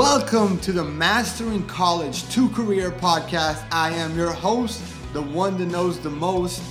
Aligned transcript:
Welcome 0.00 0.58
to 0.60 0.72
the 0.72 0.82
Mastering 0.82 1.66
College 1.66 2.26
to 2.30 2.48
Career 2.48 2.90
podcast. 2.90 3.62
I 3.70 3.90
am 3.90 4.16
your 4.16 4.32
host, 4.32 4.82
the 5.12 5.20
one 5.20 5.58
that 5.58 5.66
knows 5.66 6.00
the 6.00 6.08
most, 6.08 6.62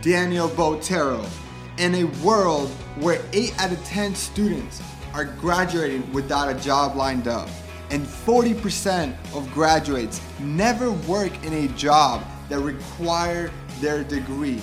Daniel 0.00 0.48
Botero. 0.48 1.28
In 1.76 1.94
a 1.96 2.04
world 2.24 2.70
where 2.98 3.22
8 3.34 3.60
out 3.60 3.72
of 3.72 3.84
10 3.84 4.14
students 4.14 4.80
are 5.12 5.26
graduating 5.26 6.10
without 6.14 6.48
a 6.48 6.58
job 6.58 6.96
lined 6.96 7.28
up, 7.28 7.50
and 7.90 8.06
40% 8.06 9.14
of 9.36 9.52
graduates 9.52 10.22
never 10.40 10.90
work 10.90 11.44
in 11.44 11.52
a 11.52 11.68
job 11.74 12.24
that 12.48 12.60
require 12.60 13.50
their 13.82 14.02
degree. 14.02 14.62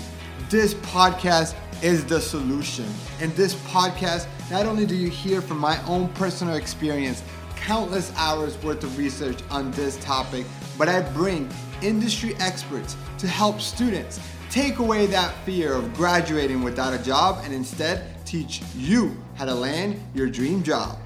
This 0.50 0.74
podcast 0.74 1.54
is 1.84 2.04
the 2.04 2.20
solution. 2.20 2.88
In 3.22 3.36
this 3.36 3.54
podcast, 3.68 4.26
not 4.50 4.66
only 4.66 4.88
do 4.88 4.96
you 4.96 5.12
hear 5.12 5.44
from 5.44 5.60
my 5.60 5.80
own 5.86 6.10
personal 6.14 6.56
experience, 6.56 7.22
countless 7.66 8.14
hours 8.16 8.62
worth 8.62 8.84
of 8.84 8.96
research 8.96 9.40
on 9.50 9.72
this 9.72 9.98
topic, 9.98 10.46
but 10.78 10.88
I 10.88 11.02
bring 11.14 11.50
industry 11.82 12.36
experts 12.36 12.96
to 13.18 13.28
help 13.28 13.60
students 13.60 14.20
take 14.52 14.78
away 14.78 15.08
that 15.08 15.34
fear 15.46 15.74
of 15.74 15.92
graduating 15.96 16.62
without 16.62 16.94
a 16.94 17.04
job 17.04 17.42
and 17.44 17.52
instead 17.52 18.24
teach 18.24 18.62
you 18.76 19.18
how 19.34 19.46
to 19.46 19.54
land 19.56 20.00
your 20.14 20.28
dream 20.28 20.62
job. 20.62 21.00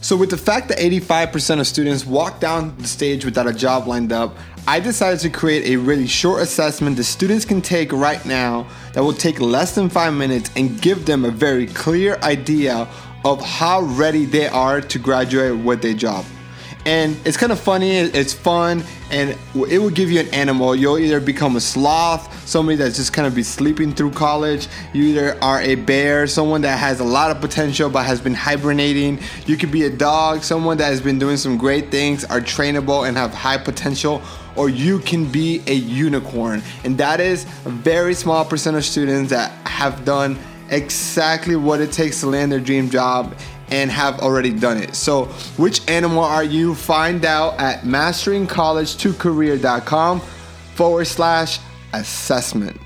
So, 0.00 0.16
with 0.16 0.30
the 0.30 0.36
fact 0.36 0.68
that 0.68 0.78
85% 0.78 1.60
of 1.60 1.66
students 1.66 2.06
walk 2.06 2.38
down 2.38 2.76
the 2.76 2.86
stage 2.86 3.24
without 3.24 3.48
a 3.48 3.52
job 3.52 3.88
lined 3.88 4.12
up, 4.12 4.36
I 4.66 4.80
decided 4.80 5.20
to 5.20 5.28
create 5.28 5.66
a 5.66 5.76
really 5.76 6.06
short 6.06 6.40
assessment 6.40 6.96
that 6.96 7.04
students 7.04 7.44
can 7.44 7.60
take 7.60 7.92
right 7.92 8.24
now 8.24 8.66
that 8.94 9.02
will 9.02 9.12
take 9.12 9.38
less 9.38 9.74
than 9.74 9.90
five 9.90 10.14
minutes 10.14 10.50
and 10.56 10.80
give 10.80 11.04
them 11.04 11.26
a 11.26 11.30
very 11.30 11.66
clear 11.66 12.16
idea 12.22 12.88
of 13.26 13.44
how 13.44 13.82
ready 13.82 14.24
they 14.24 14.48
are 14.48 14.80
to 14.80 14.98
graduate 14.98 15.62
with 15.62 15.82
their 15.82 15.92
job. 15.92 16.24
And 16.86 17.16
it's 17.26 17.36
kind 17.36 17.52
of 17.52 17.60
funny 17.60 17.92
it's 17.92 18.32
fun 18.32 18.84
and 19.10 19.36
it 19.54 19.78
will 19.78 19.90
give 19.90 20.10
you 20.10 20.20
an 20.20 20.28
animal. 20.32 20.74
You'll 20.74 20.98
either 20.98 21.20
become 21.20 21.56
a 21.56 21.60
sloth 21.60 22.30
somebody 22.46 22.76
that's 22.76 22.96
just 22.96 23.12
kind 23.12 23.26
of 23.26 23.34
be 23.34 23.42
sleeping 23.42 23.94
through 23.94 24.12
college. 24.12 24.68
You 24.92 25.04
either 25.04 25.42
are 25.42 25.60
a 25.60 25.74
bear 25.74 26.26
someone 26.26 26.62
that 26.62 26.78
has 26.78 27.00
a 27.00 27.04
lot 27.04 27.30
of 27.30 27.40
potential 27.40 27.90
but 27.90 28.04
has 28.04 28.20
been 28.20 28.34
hibernating. 28.34 29.18
You 29.46 29.56
could 29.58 29.70
be 29.70 29.84
a 29.84 29.90
dog 29.90 30.42
someone 30.42 30.78
that 30.78 30.86
has 30.86 31.00
been 31.02 31.18
doing 31.18 31.36
some 31.36 31.58
great 31.58 31.90
things 31.90 32.24
are 32.24 32.40
trainable 32.40 33.06
and 33.06 33.16
have 33.16 33.32
high 33.32 33.58
potential 33.58 34.22
or 34.56 34.68
you 34.68 34.98
can 35.00 35.30
be 35.30 35.62
a 35.66 35.74
unicorn 35.74 36.62
and 36.84 36.96
that 36.98 37.18
is 37.20 37.44
a 37.64 37.70
very 37.70 38.14
small 38.14 38.44
percent 38.44 38.76
of 38.76 38.84
students 38.84 39.30
that 39.30 39.50
have 39.66 40.04
done 40.04 40.38
exactly 40.70 41.56
what 41.56 41.80
it 41.80 41.90
takes 41.92 42.20
to 42.20 42.26
land 42.26 42.52
their 42.52 42.60
dream 42.60 42.90
job 42.90 43.34
and 43.68 43.90
have 43.90 44.20
already 44.20 44.52
done 44.52 44.76
it. 44.76 44.94
So, 44.94 45.24
which 45.56 45.80
animal 45.88 46.22
are 46.22 46.44
you? 46.44 46.74
Find 46.74 47.24
out 47.24 47.58
at 47.58 47.80
masteringcollege2career.com 47.82 50.20
forward 50.74 51.06
slash 51.06 51.60
assessment. 51.92 52.78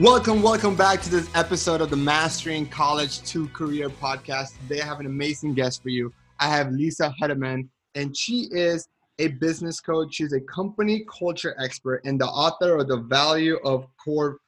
Welcome, 0.00 0.42
welcome 0.42 0.74
back 0.74 1.02
to 1.02 1.08
this 1.08 1.30
episode 1.36 1.80
of 1.80 1.88
the 1.88 1.96
Mastering 1.96 2.66
College 2.66 3.22
to 3.30 3.46
Career 3.50 3.88
podcast. 3.88 4.58
Today 4.62 4.80
I 4.80 4.84
have 4.84 4.98
an 4.98 5.06
amazing 5.06 5.54
guest 5.54 5.84
for 5.84 5.88
you. 5.88 6.12
I 6.40 6.48
have 6.48 6.72
Lisa 6.72 7.14
Huetteman, 7.22 7.68
and 7.94 8.16
she 8.16 8.48
is 8.50 8.88
a 9.20 9.28
business 9.28 9.78
coach. 9.78 10.16
She's 10.16 10.32
a 10.32 10.40
company 10.40 11.06
culture 11.08 11.54
expert 11.62 12.00
and 12.04 12.20
the 12.20 12.26
author 12.26 12.76
of 12.76 12.88
The 12.88 12.96
Value 12.96 13.60
of 13.64 13.86
Core 14.04 14.38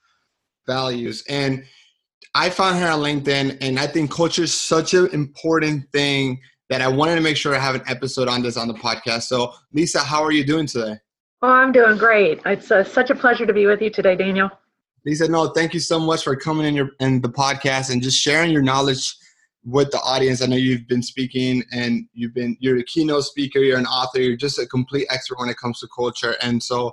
Values. 0.66 1.22
And 1.28 1.64
I 2.34 2.50
found 2.50 2.80
her 2.80 2.88
on 2.88 2.98
LinkedIn, 2.98 3.58
and 3.60 3.78
I 3.78 3.86
think 3.86 4.10
culture 4.10 4.42
is 4.42 4.52
such 4.52 4.94
an 4.94 5.06
important 5.12 5.88
thing 5.92 6.40
that 6.70 6.82
I 6.82 6.88
wanted 6.88 7.14
to 7.14 7.20
make 7.20 7.36
sure 7.36 7.54
I 7.54 7.60
have 7.60 7.76
an 7.76 7.84
episode 7.86 8.26
on 8.26 8.42
this 8.42 8.56
on 8.56 8.66
the 8.66 8.74
podcast. 8.74 9.22
So, 9.22 9.54
Lisa, 9.72 10.00
how 10.00 10.24
are 10.24 10.32
you 10.32 10.44
doing 10.44 10.66
today? 10.66 10.98
Oh, 11.40 11.50
I'm 11.50 11.70
doing 11.70 11.98
great. 11.98 12.40
It's 12.44 12.72
uh, 12.72 12.82
such 12.82 13.10
a 13.10 13.14
pleasure 13.14 13.46
to 13.46 13.52
be 13.52 13.66
with 13.66 13.80
you 13.80 13.90
today, 13.90 14.16
Daniel. 14.16 14.50
Lisa, 15.06 15.28
no, 15.28 15.46
thank 15.50 15.72
you 15.72 15.78
so 15.78 16.00
much 16.00 16.24
for 16.24 16.34
coming 16.34 16.66
in 16.66 16.74
your 16.74 16.90
in 16.98 17.20
the 17.20 17.28
podcast 17.28 17.90
and 17.90 18.02
just 18.02 18.18
sharing 18.20 18.50
your 18.50 18.60
knowledge 18.60 19.16
with 19.64 19.88
the 19.92 20.00
audience. 20.00 20.42
I 20.42 20.46
know 20.46 20.56
you've 20.56 20.88
been 20.88 21.02
speaking 21.02 21.62
and 21.72 22.08
you've 22.12 22.34
been 22.34 22.56
you're 22.58 22.76
a 22.78 22.82
keynote 22.82 23.22
speaker, 23.22 23.60
you're 23.60 23.78
an 23.78 23.86
author, 23.86 24.20
you're 24.20 24.36
just 24.36 24.58
a 24.58 24.66
complete 24.66 25.06
expert 25.08 25.38
when 25.38 25.48
it 25.48 25.58
comes 25.58 25.78
to 25.80 25.88
culture. 25.96 26.34
And 26.42 26.60
so 26.60 26.90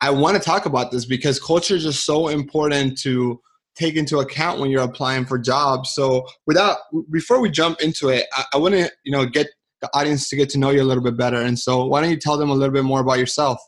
I 0.00 0.10
want 0.10 0.36
to 0.36 0.42
talk 0.42 0.66
about 0.66 0.90
this 0.90 1.04
because 1.04 1.40
culture 1.40 1.76
is 1.76 1.84
just 1.84 2.04
so 2.04 2.28
important 2.28 2.98
to 3.02 3.40
take 3.76 3.94
into 3.94 4.18
account 4.18 4.58
when 4.58 4.68
you're 4.68 4.82
applying 4.82 5.24
for 5.24 5.38
jobs. 5.38 5.90
So 5.94 6.26
without 6.46 6.78
before 7.12 7.40
we 7.40 7.48
jump 7.48 7.80
into 7.80 8.08
it, 8.08 8.26
I, 8.32 8.44
I 8.54 8.56
want 8.56 8.74
to 8.74 8.90
you 9.04 9.12
know 9.12 9.24
get 9.24 9.46
the 9.82 9.88
audience 9.94 10.28
to 10.30 10.36
get 10.36 10.50
to 10.50 10.58
know 10.58 10.70
you 10.70 10.82
a 10.82 10.84
little 10.84 11.02
bit 11.02 11.16
better. 11.16 11.40
And 11.40 11.56
so 11.56 11.86
why 11.86 12.00
don't 12.00 12.10
you 12.10 12.18
tell 12.18 12.36
them 12.36 12.50
a 12.50 12.54
little 12.54 12.74
bit 12.74 12.82
more 12.84 13.00
about 13.00 13.20
yourself? 13.20 13.60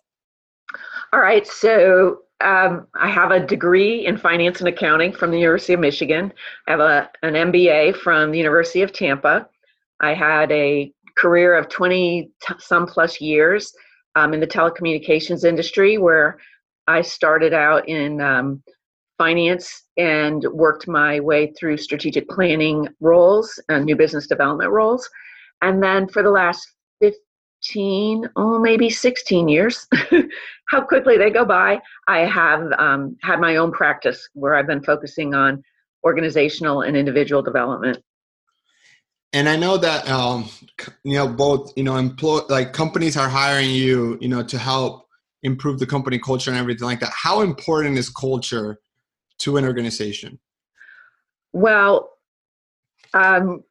All 1.12 1.21
right. 1.21 1.47
So 1.47 2.24
um, 2.41 2.87
I 2.95 3.09
have 3.09 3.31
a 3.31 3.45
degree 3.45 4.06
in 4.06 4.17
finance 4.17 4.61
and 4.61 4.69
accounting 4.69 5.12
from 5.12 5.31
the 5.31 5.39
University 5.39 5.75
of 5.75 5.81
Michigan. 5.81 6.33
I 6.67 6.71
have 6.72 6.81
a, 6.81 7.11
an 7.22 7.34
MBA 7.34 7.97
from 7.97 8.31
the 8.31 8.39
University 8.39 8.83
of 8.83 8.93
Tampa. 8.93 9.49
I 10.00 10.15
had 10.15 10.50
a 10.53 10.93
career 11.17 11.55
of 11.55 11.69
20 11.69 12.31
some 12.59 12.87
plus 12.87 13.21
years 13.21 13.73
um, 14.17 14.34
in 14.34 14.41
the 14.41 14.47
telecommunications 14.47 15.44
industry 15.44 15.99
where 15.99 16.39
I 16.87 17.03
started 17.03 17.55
out 17.55 17.89
in 17.89 18.21
um, 18.21 18.62
finance 19.17 19.84
and 19.97 20.44
worked 20.53 20.89
my 20.89 21.21
way 21.21 21.53
through 21.53 21.77
strategic 21.78 22.28
planning 22.28 22.89
roles 23.00 23.61
and 23.69 23.84
new 23.84 23.97
business 23.97 24.27
development 24.27 24.71
roles. 24.71 25.09
And 25.62 25.83
then 25.83 26.09
for 26.09 26.23
the 26.23 26.31
last 26.31 26.69
15, 27.64 28.28
oh, 28.36 28.58
maybe 28.58 28.91
16 28.91 29.48
years, 29.48 29.86
how 30.69 30.82
quickly 30.82 31.16
they 31.16 31.30
go 31.30 31.44
by. 31.44 31.80
I 32.08 32.20
have 32.20 32.70
um, 32.78 33.16
had 33.22 33.41
my 33.41 33.56
own 33.56 33.72
practice 33.72 34.28
where 34.34 34.54
I've 34.54 34.66
been 34.66 34.82
focusing 34.82 35.34
on 35.34 35.62
organizational 36.04 36.82
and 36.82 36.97
individual 36.97 37.42
development. 37.42 37.98
And 39.32 39.48
I 39.48 39.56
know 39.56 39.76
that 39.78 40.08
um, 40.08 40.48
you 41.02 41.14
know 41.14 41.26
both 41.26 41.72
you 41.76 41.82
know 41.82 41.97
employ 41.97 42.42
like 42.48 42.72
companies 42.72 43.16
are 43.16 43.28
hiring 43.28 43.69
you 43.70 44.16
you 44.20 44.28
know 44.28 44.44
to 44.44 44.58
help 44.58 45.08
improve 45.42 45.81
the 45.81 45.86
company 45.86 46.20
culture 46.20 46.50
and 46.50 46.58
everything 46.58 46.86
like 46.86 47.00
that. 47.00 47.12
How 47.12 47.41
important 47.41 47.98
is 47.98 48.10
culture 48.10 48.78
to 49.38 49.56
an 49.56 49.64
organization? 49.64 50.38
Well, 51.52 52.10
um, 53.12 53.64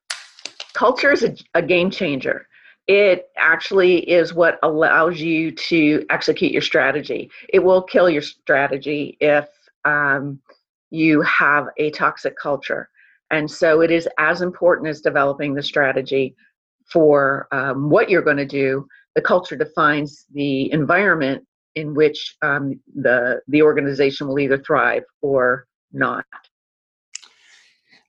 culture 0.73 1.11
is 1.11 1.23
a, 1.23 1.35
a 1.53 1.61
game 1.61 1.89
changer 1.89 2.47
it 2.88 3.29
actually 3.38 3.99
is 4.09 4.33
what 4.33 4.59
allows 4.63 5.19
you 5.21 5.51
to 5.51 6.05
execute 6.09 6.51
your 6.51 6.61
strategy. 6.61 7.31
It 7.49 7.59
will 7.59 7.81
kill 7.81 8.09
your 8.09 8.21
strategy 8.21 9.17
if 9.19 9.47
um, 9.85 10.39
you 10.89 11.22
have 11.22 11.67
a 11.77 11.91
toxic 11.91 12.38
culture. 12.38 12.89
And 13.31 13.49
so 13.49 13.81
it 13.81 13.89
is 13.89 14.07
as 14.19 14.41
important 14.41 14.89
as 14.89 15.01
developing 15.01 15.53
the 15.53 15.63
strategy 15.63 16.35
for 16.91 17.47
um, 17.51 17.89
what 17.89 18.09
you're 18.09 18.22
going 18.22 18.38
to 18.38 18.45
do. 18.45 18.85
The 19.16 19.22
culture 19.22 19.55
defines 19.55 20.25
the 20.33 20.72
environment 20.72 21.45
in 21.75 21.93
which 21.93 22.35
um, 22.41 22.79
the, 22.95 23.41
the 23.47 23.61
organization 23.61 24.27
will 24.27 24.39
either 24.39 24.57
thrive 24.57 25.03
or 25.22 25.66
not. 25.91 26.25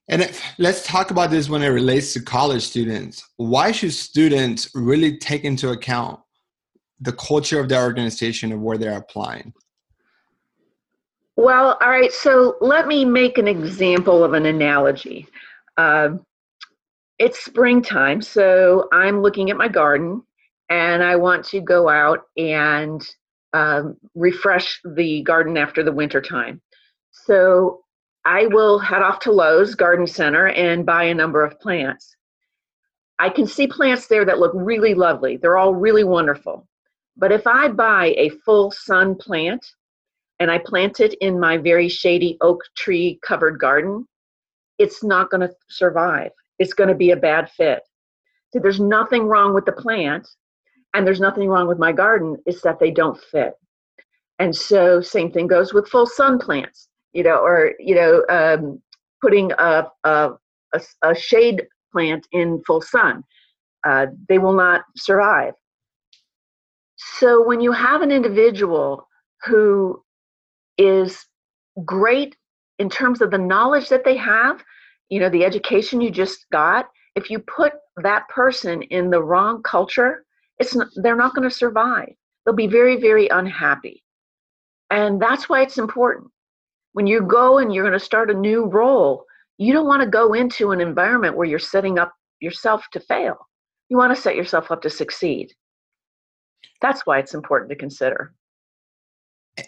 And 0.07 0.21
if, 0.21 0.41
let's 0.59 0.85
talk 0.85 1.11
about 1.11 1.31
this 1.31 1.49
when 1.49 1.63
it 1.63 1.67
relates 1.69 2.13
to 2.13 2.21
college 2.21 2.63
students. 2.63 3.27
Why 3.37 3.71
should 3.71 3.93
students 3.93 4.69
really 4.75 5.17
take 5.17 5.43
into 5.43 5.69
account 5.69 6.19
the 6.99 7.13
culture 7.13 7.59
of 7.59 7.69
their 7.69 7.83
organization 7.83 8.51
of 8.51 8.61
where 8.61 8.77
they're 8.77 8.97
applying? 8.97 9.53
Well, 11.37 11.77
all 11.81 11.89
right, 11.89 12.13
so 12.13 12.55
let 12.61 12.87
me 12.87 13.03
make 13.03 13.37
an 13.37 13.47
example 13.47 14.23
of 14.23 14.33
an 14.33 14.45
analogy. 14.45 15.27
Uh, 15.75 16.11
it's 17.19 17.43
springtime, 17.43 18.21
so 18.21 18.87
I'm 18.93 19.21
looking 19.21 19.49
at 19.49 19.57
my 19.57 19.67
garden 19.67 20.21
and 20.69 21.03
I 21.03 21.15
want 21.15 21.45
to 21.47 21.59
go 21.59 21.89
out 21.89 22.21
and 22.37 23.05
um, 23.53 23.97
refresh 24.15 24.79
the 24.83 25.23
garden 25.23 25.57
after 25.57 25.83
the 25.83 25.91
winter 25.91 26.21
time. 26.21 26.61
So 27.11 27.84
I 28.25 28.47
will 28.47 28.79
head 28.79 29.03
off 29.03 29.19
to 29.19 29.31
Lowe's 29.31 29.75
Garden 29.75 30.07
Center 30.07 30.47
and 30.47 30.85
buy 30.85 31.03
a 31.03 31.13
number 31.13 31.43
of 31.43 31.59
plants. 31.59 32.15
I 33.19 33.29
can 33.29 33.47
see 33.47 33.67
plants 33.67 34.07
there 34.07 34.25
that 34.25 34.39
look 34.39 34.51
really 34.55 34.93
lovely. 34.93 35.37
They're 35.37 35.57
all 35.57 35.75
really 35.75 36.03
wonderful. 36.03 36.67
But 37.15 37.31
if 37.31 37.47
I 37.47 37.69
buy 37.69 38.15
a 38.17 38.29
full 38.43 38.71
sun 38.71 39.15
plant 39.15 39.65
and 40.39 40.51
I 40.51 40.57
plant 40.57 40.99
it 40.99 41.13
in 41.21 41.39
my 41.39 41.57
very 41.57 41.87
shady 41.87 42.37
oak 42.41 42.61
tree 42.75 43.19
covered 43.25 43.59
garden, 43.59 44.07
it's 44.79 45.03
not 45.03 45.29
going 45.29 45.47
to 45.47 45.53
survive. 45.69 46.31
It's 46.59 46.73
going 46.73 46.89
to 46.89 46.95
be 46.95 47.11
a 47.11 47.15
bad 47.17 47.49
fit. 47.51 47.83
So 48.51 48.59
there's 48.59 48.79
nothing 48.79 49.27
wrong 49.27 49.53
with 49.53 49.65
the 49.65 49.71
plant 49.71 50.27
and 50.93 51.05
there's 51.05 51.19
nothing 51.19 51.47
wrong 51.47 51.67
with 51.67 51.77
my 51.77 51.91
garden, 51.91 52.37
it's 52.45 52.61
that 52.61 52.79
they 52.79 52.89
don't 52.89 53.19
fit. 53.19 53.53
And 54.39 54.55
so, 54.55 55.01
same 55.01 55.31
thing 55.31 55.47
goes 55.47 55.73
with 55.73 55.87
full 55.87 56.05
sun 56.05 56.39
plants, 56.39 56.87
you 57.15 57.23
know, 57.23 57.37
or 57.37 57.73
you 57.79 57.95
know, 57.95 58.23
um, 58.29 58.81
putting 59.21 59.51
a, 59.53 59.87
a, 60.03 60.31
a, 61.01 61.15
shade 61.15 61.63
plant 61.91 62.27
in 62.33 62.61
full 62.67 62.81
sun. 62.81 63.23
Uh, 63.87 64.07
they 64.27 64.37
will 64.37 64.53
not 64.53 64.83
survive. 64.97 65.53
So 66.97 67.43
when 67.43 67.61
you 67.61 67.71
have 67.71 68.01
an 68.01 68.11
individual 68.11 69.07
who 69.45 70.03
is 70.77 71.25
great 71.85 72.35
in 72.79 72.89
terms 72.89 73.21
of 73.21 73.31
the 73.31 73.37
knowledge 73.37 73.89
that 73.89 74.03
they 74.03 74.17
have, 74.17 74.61
you 75.09 75.19
know, 75.19 75.29
the 75.29 75.45
education 75.45 76.01
you 76.01 76.11
just 76.11 76.45
got, 76.51 76.89
if 77.15 77.29
you 77.29 77.39
put 77.39 77.73
that 78.03 78.27
person 78.27 78.81
in 78.83 79.09
the 79.09 79.23
wrong 79.23 79.63
culture, 79.63 80.25
it's 80.59 80.75
not, 80.75 80.87
they're 80.95 81.15
not 81.15 81.33
going 81.33 81.47
to 81.47 81.55
survive. 81.55 82.13
They'll 82.45 82.55
be 82.55 82.67
very, 82.67 82.99
very 82.99 83.29
unhappy. 83.29 84.03
And 84.89 85.21
that's 85.21 85.47
why 85.47 85.61
it's 85.61 85.77
important. 85.77 86.31
When 86.95 87.07
you 87.07 87.23
go 87.23 87.57
and 87.57 87.73
you're 87.73 87.83
going 87.83 87.99
to 87.99 88.05
start 88.05 88.31
a 88.31 88.33
new 88.33 88.67
role, 88.67 89.25
you 89.57 89.73
don't 89.73 89.85
want 89.85 90.01
to 90.01 90.07
go 90.07 90.31
into 90.31 90.71
an 90.71 90.79
environment 90.79 91.35
where 91.35 91.45
you're 91.45 91.59
setting 91.59 91.99
up 91.99 92.13
yourself 92.39 92.85
to 92.93 93.01
fail. 93.01 93.35
You 93.89 93.97
want 93.97 94.15
to 94.15 94.21
set 94.21 94.37
yourself 94.37 94.71
up 94.71 94.81
to 94.83 94.89
succeed. 94.89 95.51
That's 96.81 97.05
why 97.05 97.19
it's 97.19 97.33
important 97.33 97.69
to 97.71 97.75
consider. 97.75 98.33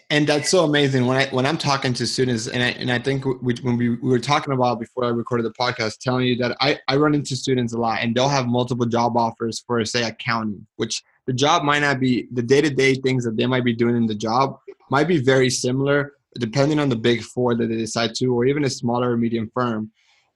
And 0.08 0.26
that's 0.26 0.48
so 0.48 0.64
amazing 0.64 1.04
when 1.04 1.18
I 1.18 1.26
when 1.26 1.44
I'm 1.44 1.58
talking 1.58 1.92
to 1.94 2.06
students, 2.06 2.46
and 2.48 2.62
I 2.62 2.68
and 2.68 2.90
I 2.90 2.98
think 2.98 3.26
we, 3.42 3.54
when 3.60 3.76
we, 3.76 3.90
we 3.90 4.08
were 4.08 4.18
talking 4.18 4.54
about 4.54 4.80
before 4.80 5.04
I 5.04 5.08
recorded 5.08 5.44
the 5.44 5.52
podcast, 5.52 5.98
telling 5.98 6.26
you 6.26 6.36
that 6.36 6.56
I 6.60 6.78
I 6.88 6.96
run 6.96 7.14
into 7.14 7.36
students 7.36 7.74
a 7.74 7.78
lot, 7.78 7.98
and 8.00 8.14
they'll 8.14 8.30
have 8.30 8.46
multiple 8.46 8.86
job 8.86 9.18
offers 9.18 9.62
for 9.66 9.84
say 9.84 10.04
accounting, 10.04 10.66
which 10.76 11.02
the 11.26 11.34
job 11.34 11.62
might 11.62 11.80
not 11.80 12.00
be 12.00 12.26
the 12.32 12.42
day 12.42 12.62
to 12.62 12.70
day 12.70 12.94
things 12.94 13.22
that 13.24 13.36
they 13.36 13.46
might 13.46 13.64
be 13.64 13.74
doing 13.74 13.96
in 13.96 14.06
the 14.06 14.14
job 14.14 14.58
might 14.90 15.08
be 15.08 15.18
very 15.18 15.50
similar, 15.50 16.14
depending 16.36 16.78
on 16.78 16.88
the 16.88 16.96
big 16.96 17.22
four 17.22 17.54
that 17.54 17.66
they 17.66 17.76
decide 17.76 18.14
to, 18.16 18.26
or 18.34 18.44
even 18.44 18.64
a 18.64 18.70
smaller 18.70 19.12
or 19.12 19.16
medium 19.16 19.50
firm. 19.54 19.90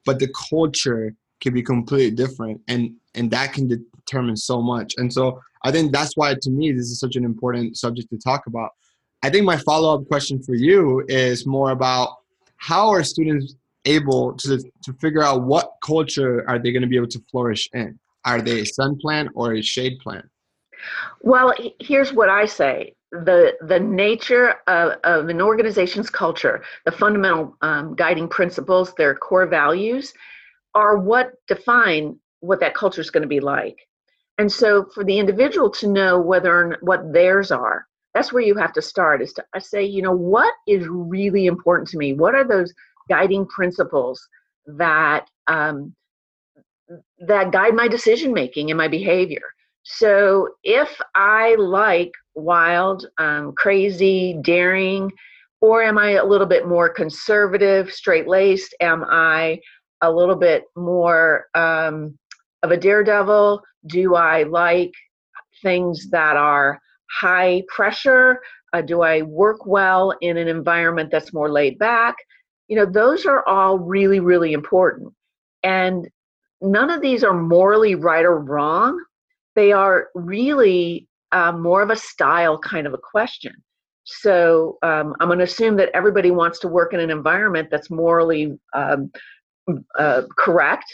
But 0.04 0.18
the 0.18 0.32
culture 0.50 1.14
can 1.40 1.54
be 1.54 1.62
completely 1.62 2.10
different, 2.10 2.60
and 2.68 2.94
and 3.14 3.30
that 3.30 3.52
can 3.52 3.68
determine 3.68 4.36
so 4.36 4.62
much. 4.62 4.94
And 4.96 5.12
so 5.12 5.40
I 5.64 5.70
think 5.70 5.92
that's 5.92 6.16
why, 6.16 6.34
to 6.34 6.50
me, 6.50 6.72
this 6.72 6.86
is 6.86 6.98
such 6.98 7.16
an 7.16 7.24
important 7.24 7.76
subject 7.76 8.10
to 8.10 8.18
talk 8.18 8.46
about. 8.46 8.70
I 9.22 9.30
think 9.30 9.44
my 9.44 9.56
follow 9.56 9.94
up 9.94 10.08
question 10.08 10.42
for 10.42 10.54
you 10.54 11.04
is 11.08 11.46
more 11.46 11.70
about 11.70 12.16
how 12.56 12.88
are 12.88 13.04
students 13.04 13.54
able 13.84 14.34
to 14.34 14.58
to 14.58 14.92
figure 14.94 15.22
out 15.22 15.42
what 15.42 15.72
culture 15.84 16.48
are 16.48 16.58
they 16.58 16.72
going 16.72 16.82
to 16.82 16.88
be 16.88 16.96
able 16.96 17.08
to 17.08 17.22
flourish 17.30 17.68
in? 17.72 17.98
Are 18.24 18.40
they 18.40 18.60
a 18.60 18.66
sun 18.66 18.98
plant 18.98 19.30
or 19.34 19.54
a 19.54 19.62
shade 19.62 19.98
plant? 20.00 20.26
Well, 21.20 21.54
here's 21.80 22.12
what 22.12 22.28
I 22.28 22.46
say 22.46 22.94
the 23.12 23.52
the 23.60 23.78
nature 23.78 24.54
of, 24.66 24.98
of 25.04 25.28
an 25.28 25.40
organization's 25.40 26.08
culture, 26.08 26.62
the 26.86 26.92
fundamental 26.92 27.56
um, 27.60 27.94
guiding 27.94 28.28
principles, 28.28 28.94
their 28.94 29.14
core 29.14 29.46
values, 29.46 30.14
are 30.74 30.98
what 30.98 31.32
define 31.46 32.18
what 32.40 32.60
that 32.60 32.74
culture 32.74 33.00
is 33.02 33.10
going 33.10 33.22
to 33.22 33.28
be 33.28 33.40
like. 33.40 33.76
And 34.38 34.50
so, 34.50 34.86
for 34.94 35.04
the 35.04 35.18
individual 35.18 35.70
to 35.72 35.86
know 35.86 36.18
whether 36.18 36.78
what 36.80 37.12
theirs 37.12 37.50
are, 37.50 37.86
that's 38.14 38.32
where 38.32 38.42
you 38.42 38.56
have 38.56 38.72
to 38.72 38.82
start. 38.82 39.20
Is 39.20 39.34
to 39.34 39.44
say, 39.60 39.84
you 39.84 40.00
know, 40.00 40.16
what 40.16 40.54
is 40.66 40.86
really 40.88 41.44
important 41.46 41.88
to 41.90 41.98
me? 41.98 42.14
What 42.14 42.34
are 42.34 42.48
those 42.48 42.72
guiding 43.10 43.46
principles 43.46 44.26
that 44.66 45.28
um, 45.48 45.94
that 47.18 47.52
guide 47.52 47.74
my 47.74 47.88
decision 47.88 48.32
making 48.32 48.70
and 48.70 48.78
my 48.78 48.88
behavior? 48.88 49.42
So, 49.82 50.48
if 50.64 50.98
I 51.14 51.56
like 51.56 52.12
wild, 52.34 53.06
um, 53.18 53.52
crazy, 53.56 54.38
daring, 54.42 55.10
or 55.60 55.82
am 55.82 55.96
I 55.96 56.12
a 56.12 56.24
little 56.24 56.46
bit 56.46 56.66
more 56.66 56.88
conservative, 56.88 57.92
straight 57.92 58.26
laced? 58.26 58.74
Am 58.80 59.04
I 59.08 59.60
a 60.02 60.10
little 60.10 60.34
bit 60.34 60.64
more 60.76 61.46
um, 61.54 62.18
of 62.62 62.72
a 62.72 62.76
daredevil? 62.76 63.62
Do 63.86 64.16
I 64.16 64.42
like 64.42 64.92
things 65.62 66.10
that 66.10 66.36
are 66.36 66.80
high 67.10 67.62
pressure? 67.68 68.40
Uh, 68.72 68.80
do 68.80 69.02
I 69.02 69.22
work 69.22 69.66
well 69.66 70.14
in 70.20 70.36
an 70.36 70.48
environment 70.48 71.10
that's 71.10 71.32
more 71.32 71.50
laid 71.50 71.78
back? 71.78 72.16
You 72.68 72.76
know, 72.76 72.86
those 72.86 73.26
are 73.26 73.46
all 73.46 73.78
really, 73.78 74.18
really 74.18 74.54
important. 74.54 75.12
And 75.62 76.08
none 76.60 76.90
of 76.90 77.02
these 77.02 77.22
are 77.22 77.34
morally 77.34 77.94
right 77.94 78.24
or 78.24 78.38
wrong. 78.38 79.00
They 79.54 79.72
are 79.72 80.08
really 80.14 81.06
uh, 81.32 81.52
more 81.52 81.82
of 81.82 81.90
a 81.90 81.96
style 81.96 82.58
kind 82.58 82.86
of 82.86 82.94
a 82.94 82.98
question. 82.98 83.52
So 84.04 84.78
um, 84.82 85.14
I'm 85.20 85.28
going 85.28 85.38
to 85.38 85.44
assume 85.44 85.76
that 85.76 85.90
everybody 85.94 86.30
wants 86.30 86.58
to 86.60 86.68
work 86.68 86.92
in 86.92 87.00
an 87.00 87.10
environment 87.10 87.68
that's 87.70 87.90
morally 87.90 88.58
um, 88.74 89.10
uh, 89.98 90.22
correct. 90.36 90.86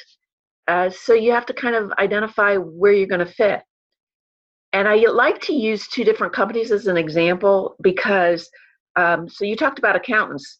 Uh, 0.67 0.91
so 0.91 1.15
you 1.15 1.33
have 1.33 1.47
to 1.47 1.55
kind 1.55 1.75
of 1.75 1.91
identify 1.93 2.57
where 2.57 2.93
you're 2.93 3.07
going 3.07 3.27
to 3.27 3.33
fit. 3.33 3.63
And 4.75 4.87
I 4.87 4.97
like 4.97 5.41
to 5.43 5.55
use 5.55 5.89
two 5.89 6.05
different 6.05 6.35
companies 6.35 6.71
as 6.71 6.87
an 6.87 6.99
example 6.99 7.75
because, 7.81 8.49
um, 8.97 9.27
so 9.27 9.45
you 9.47 9.57
talked 9.57 9.79
about 9.79 9.97
accountants. 9.97 10.59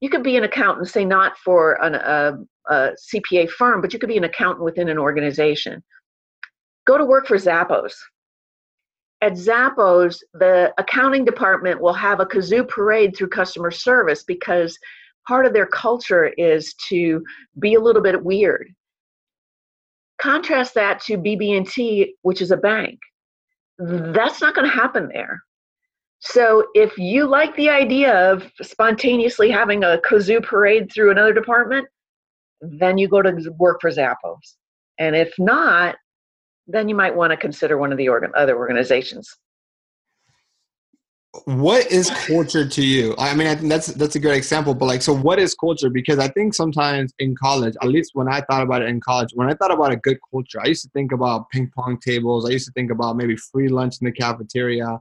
You 0.00 0.10
could 0.10 0.22
be 0.22 0.36
an 0.36 0.44
accountant, 0.44 0.88
say 0.88 1.06
not 1.06 1.38
for 1.38 1.82
an, 1.82 1.94
a, 1.94 2.36
a 2.68 2.90
CPA 3.14 3.48
firm, 3.48 3.80
but 3.80 3.94
you 3.94 3.98
could 3.98 4.10
be 4.10 4.18
an 4.18 4.24
accountant 4.24 4.64
within 4.64 4.90
an 4.90 4.98
organization. 4.98 5.82
Go 6.86 6.98
to 6.98 7.06
work 7.06 7.26
for 7.26 7.36
Zappos 7.36 7.94
at 9.22 9.34
Zappos, 9.34 10.18
the 10.34 10.74
accounting 10.78 11.24
department 11.24 11.80
will 11.80 11.92
have 11.94 12.18
a 12.18 12.26
kazoo 12.26 12.68
parade 12.68 13.16
through 13.16 13.28
customer 13.28 13.70
service 13.70 14.24
because 14.24 14.76
part 15.26 15.46
of 15.46 15.52
their 15.52 15.66
culture 15.66 16.32
is 16.36 16.74
to 16.88 17.22
be 17.60 17.74
a 17.74 17.80
little 17.80 18.02
bit 18.02 18.24
weird. 18.24 18.68
Contrast 20.20 20.74
that 20.74 21.00
to 21.02 21.16
BB&T, 21.16 22.16
which 22.22 22.42
is 22.42 22.50
a 22.50 22.56
bank. 22.56 22.98
That's 23.78 24.40
not 24.40 24.54
going 24.54 24.68
to 24.68 24.76
happen 24.76 25.08
there. 25.12 25.40
So 26.18 26.66
if 26.74 26.98
you 26.98 27.26
like 27.26 27.54
the 27.56 27.70
idea 27.70 28.32
of 28.32 28.50
spontaneously 28.60 29.50
having 29.50 29.84
a 29.84 30.00
kazoo 30.04 30.42
parade 30.42 30.90
through 30.92 31.12
another 31.12 31.32
department, 31.32 31.86
then 32.60 32.98
you 32.98 33.08
go 33.08 33.22
to 33.22 33.52
work 33.58 33.80
for 33.80 33.90
Zappos. 33.90 34.56
And 34.98 35.16
if 35.16 35.32
not, 35.38 35.96
then 36.66 36.88
you 36.88 36.94
might 36.94 37.14
want 37.14 37.30
to 37.30 37.36
consider 37.36 37.78
one 37.78 37.92
of 37.92 37.98
the 37.98 38.08
organ- 38.08 38.32
other 38.34 38.56
organizations. 38.56 39.36
What 41.46 41.90
is 41.90 42.10
culture 42.10 42.68
to 42.68 42.84
you? 42.84 43.14
I 43.16 43.34
mean, 43.34 43.46
I 43.46 43.54
think 43.54 43.70
that's 43.70 43.86
that's 43.86 44.16
a 44.16 44.20
great 44.20 44.36
example. 44.36 44.74
But 44.74 44.84
like, 44.84 45.00
so 45.00 45.16
what 45.16 45.38
is 45.38 45.54
culture? 45.54 45.88
Because 45.88 46.18
I 46.18 46.28
think 46.28 46.52
sometimes 46.52 47.14
in 47.18 47.34
college, 47.34 47.74
at 47.80 47.88
least 47.88 48.10
when 48.12 48.28
I 48.28 48.42
thought 48.42 48.62
about 48.62 48.82
it 48.82 48.88
in 48.88 49.00
college, 49.00 49.30
when 49.34 49.48
I 49.48 49.54
thought 49.54 49.72
about 49.72 49.92
a 49.92 49.96
good 49.96 50.18
culture, 50.30 50.60
I 50.60 50.66
used 50.66 50.82
to 50.82 50.90
think 50.90 51.10
about 51.10 51.48
ping 51.48 51.70
pong 51.74 51.98
tables. 51.98 52.44
I 52.44 52.50
used 52.50 52.66
to 52.66 52.72
think 52.72 52.90
about 52.90 53.16
maybe 53.16 53.34
free 53.34 53.68
lunch 53.68 53.94
in 54.02 54.04
the 54.04 54.12
cafeteria, 54.12 55.00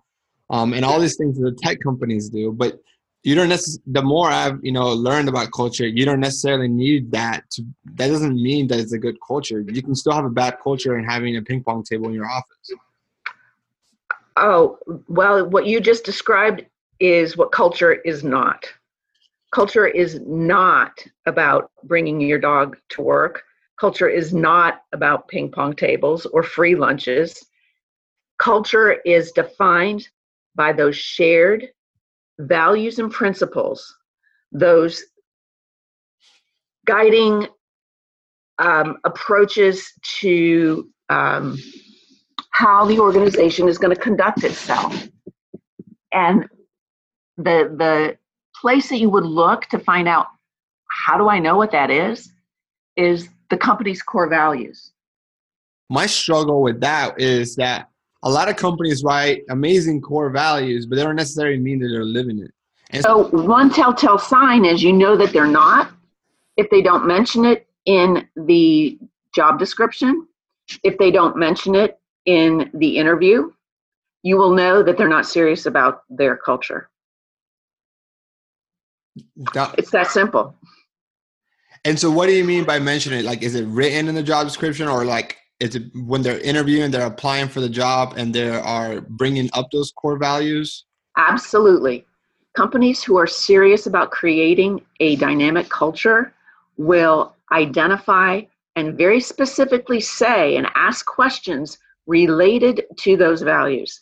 um, 0.50 0.74
and 0.74 0.86
all 0.86 1.02
these 1.02 1.18
things 1.18 1.38
that 1.38 1.44
the 1.44 1.58
tech 1.62 1.80
companies 1.84 2.30
do. 2.30 2.54
But 2.54 2.80
you 3.24 3.36
don't 3.36 3.50
necessarily 3.50 3.84
the 3.88 4.02
more 4.02 4.30
i've 4.30 4.60
you 4.64 4.72
know 4.72 4.92
learned 4.94 5.30
about 5.30 5.52
culture 5.52 5.88
you 5.88 6.06
don't 6.06 6.20
necessarily 6.20 6.68
need 6.68 7.12
that 7.12 7.50
to 7.52 7.64
that 7.96 8.08
doesn't 8.08 8.42
mean 8.42 8.68
that 8.68 8.80
it's 8.80 8.94
a 8.94 8.98
good 8.98 9.18
culture. 9.26 9.62
You 9.62 9.82
can 9.84 9.96
still 9.96 10.14
have 10.14 10.26
a 10.26 10.30
bad 10.30 10.58
culture 10.64 10.96
and 10.96 11.10
having 11.10 11.38
a 11.38 11.42
ping 11.42 11.64
pong 11.64 11.84
table 11.84 12.08
in 12.08 12.14
your 12.14 12.30
office. 12.30 12.72
Oh 14.38 14.80
well 15.08 15.48
what 15.48 15.66
you 15.66 15.80
just 15.80 16.04
described 16.04 16.66
is 17.00 17.38
what 17.38 17.52
culture 17.52 17.94
is 17.94 18.24
not. 18.24 18.66
Culture 19.52 19.88
is 19.88 20.20
not 20.22 20.98
about 21.26 21.72
bringing 21.84 22.22
your 22.22 22.40
dog 22.40 22.78
to 22.90 23.02
work. 23.02 23.44
Culture 23.80 24.08
is 24.08 24.34
not 24.34 24.84
about 24.94 25.28
ping 25.28 25.52
pong 25.52 25.74
tables 25.74 26.26
or 26.28 26.44
free 26.44 26.76
lunches. 26.76 27.46
Culture 28.40 28.94
is 29.06 29.32
defined 29.32 30.08
by 30.56 30.72
those 30.72 30.96
shared 30.96 31.68
values 32.48 33.00
and 33.00 33.12
principles, 33.12 33.96
those 34.52 35.04
guiding 36.86 37.48
um, 38.60 38.98
approaches 39.04 39.92
to 40.20 40.90
um, 41.10 41.58
how 42.52 42.86
the 42.86 43.00
organization 43.00 43.68
is 43.68 43.78
going 43.78 43.94
to 43.96 44.02
conduct 44.02 44.44
itself. 44.44 45.08
And 46.14 46.48
the, 47.38 47.74
the 47.78 48.18
place 48.56 48.90
that 48.90 48.98
you 48.98 49.10
would 49.10 49.26
look 49.26 49.66
to 49.68 49.80
find 49.80 50.08
out 50.08 50.28
how 51.06 51.18
do 51.18 51.30
I 51.30 51.40
know 51.40 51.56
what 51.56 51.72
that 51.72 51.90
is, 51.90 52.32
is 52.96 53.30
the 53.50 53.58
company's 53.58 54.02
core 54.02 54.30
values. 54.30 54.92
My 55.90 56.06
struggle 56.06 56.62
with 56.62 56.82
that 56.82 57.20
is 57.20 57.56
that 57.56 57.91
a 58.24 58.30
lot 58.30 58.50
of 58.50 58.56
companies 58.56 59.04
write 59.04 59.44
amazing 59.50 60.02
core 60.02 60.30
values, 60.30 60.86
but 60.86 60.96
they 60.96 61.04
don't 61.04 61.16
necessarily 61.16 61.58
mean 61.58 61.80
that 61.80 61.90
they're 61.90 62.06
living 62.06 62.40
it. 62.40 62.52
And 62.92 63.04
so, 63.04 63.30
one 63.30 63.70
telltale 63.70 64.20
sign 64.20 64.66
is 64.66 64.84
you 64.84 64.94
know 64.94 65.16
that 65.18 65.32
they're 65.32 65.48
not 65.48 65.92
if 66.58 66.70
they 66.70 66.82
don't 66.82 67.08
mention 67.08 67.46
it 67.46 67.68
in 67.86 68.28
the 68.36 68.98
job 69.34 69.60
description, 69.60 70.28
if 70.84 70.98
they 70.98 71.12
don't 71.12 71.36
mention 71.36 71.76
it 71.76 72.00
in 72.26 72.70
the 72.74 72.98
interview, 72.98 73.52
you 74.24 74.38
will 74.38 74.54
know 74.54 74.84
that 74.84 74.98
they're 74.98 75.08
not 75.08 75.26
serious 75.26 75.66
about 75.66 76.04
their 76.10 76.38
culture. 76.38 76.90
it's 79.78 79.92
that 79.92 80.08
simple. 80.12 80.56
And 81.84 82.00
so, 82.00 82.12
what 82.12 82.28
do 82.28 82.34
you 82.34 82.44
mean 82.44 82.64
by 82.64 82.78
mentioning 82.78 83.20
it? 83.20 83.26
Like, 83.26 83.42
is 83.42 83.56
it 83.56 83.66
written 83.66 84.08
in 84.08 84.14
the 84.14 84.22
job 84.22 84.46
description, 84.46 84.88
or 84.88 85.04
like, 85.04 85.38
is 85.62 85.76
it 85.76 85.84
when 85.96 86.24
they're 86.24 86.40
interviewing, 86.40 86.90
they're 86.90 87.06
applying 87.06 87.48
for 87.48 87.62
the 87.62 87.70
job, 87.70 88.16
and 88.18 88.34
they 88.34 88.50
are 88.50 89.02
bringing 89.02 89.50
up 89.54 89.70
those 89.72 89.92
core 89.92 90.18
values? 90.18 90.86
Absolutely. 91.18 92.06
Companies 92.58 93.04
who 93.04 93.18
are 93.18 93.28
serious 93.28 93.86
about 93.86 94.12
creating 94.12 94.82
a 95.00 95.16
dynamic 95.18 95.70
culture 95.70 96.34
will 96.78 97.36
identify 97.52 98.42
and 98.76 98.98
very 98.98 99.20
specifically 99.20 100.02
say 100.02 100.58
and 100.58 100.68
ask 100.76 101.06
questions 101.06 101.78
related 102.08 102.84
to 102.98 103.16
those 103.16 103.42
values. 103.44 104.02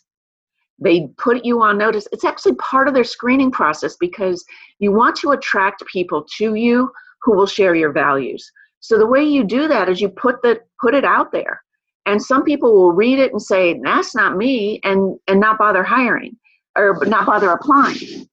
They 0.78 1.08
put 1.18 1.44
you 1.44 1.60
on 1.62 1.76
notice. 1.76 2.08
It's 2.10 2.24
actually 2.24 2.54
part 2.54 2.88
of 2.88 2.94
their 2.94 3.04
screening 3.04 3.50
process 3.50 3.96
because 3.96 4.42
you 4.78 4.92
want 4.92 5.14
to 5.16 5.32
attract 5.32 5.84
people 5.86 6.24
to 6.38 6.54
you 6.54 6.90
who 7.22 7.36
will 7.36 7.46
share 7.46 7.74
your 7.74 7.92
values. 7.92 8.50
So 8.80 8.98
the 8.98 9.06
way 9.06 9.22
you 9.22 9.44
do 9.44 9.68
that 9.68 9.88
is 9.88 10.00
you 10.00 10.08
put 10.08 10.42
the 10.42 10.60
put 10.80 10.94
it 10.94 11.04
out 11.04 11.32
there. 11.32 11.62
And 12.06 12.20
some 12.20 12.42
people 12.42 12.74
will 12.74 12.92
read 12.92 13.18
it 13.18 13.30
and 13.30 13.40
say, 13.40 13.78
that's 13.84 14.14
not 14.14 14.36
me, 14.36 14.80
and, 14.82 15.18
and 15.28 15.38
not 15.38 15.58
bother 15.58 15.84
hiring 15.84 16.36
or 16.76 16.98
not 17.06 17.26
bother 17.26 17.50
applying. 17.50 18.26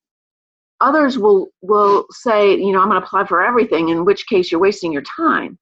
Others 0.79 1.17
will 1.17 1.47
will 1.61 2.05
say, 2.11 2.55
you 2.55 2.71
know, 2.71 2.79
I'm 2.81 2.89
going 2.89 3.01
to 3.01 3.05
apply 3.05 3.25
for 3.25 3.43
everything, 3.43 3.89
in 3.89 4.05
which 4.05 4.27
case 4.27 4.51
you're 4.51 4.61
wasting 4.61 4.93
your 4.93 5.03
time. 5.03 5.57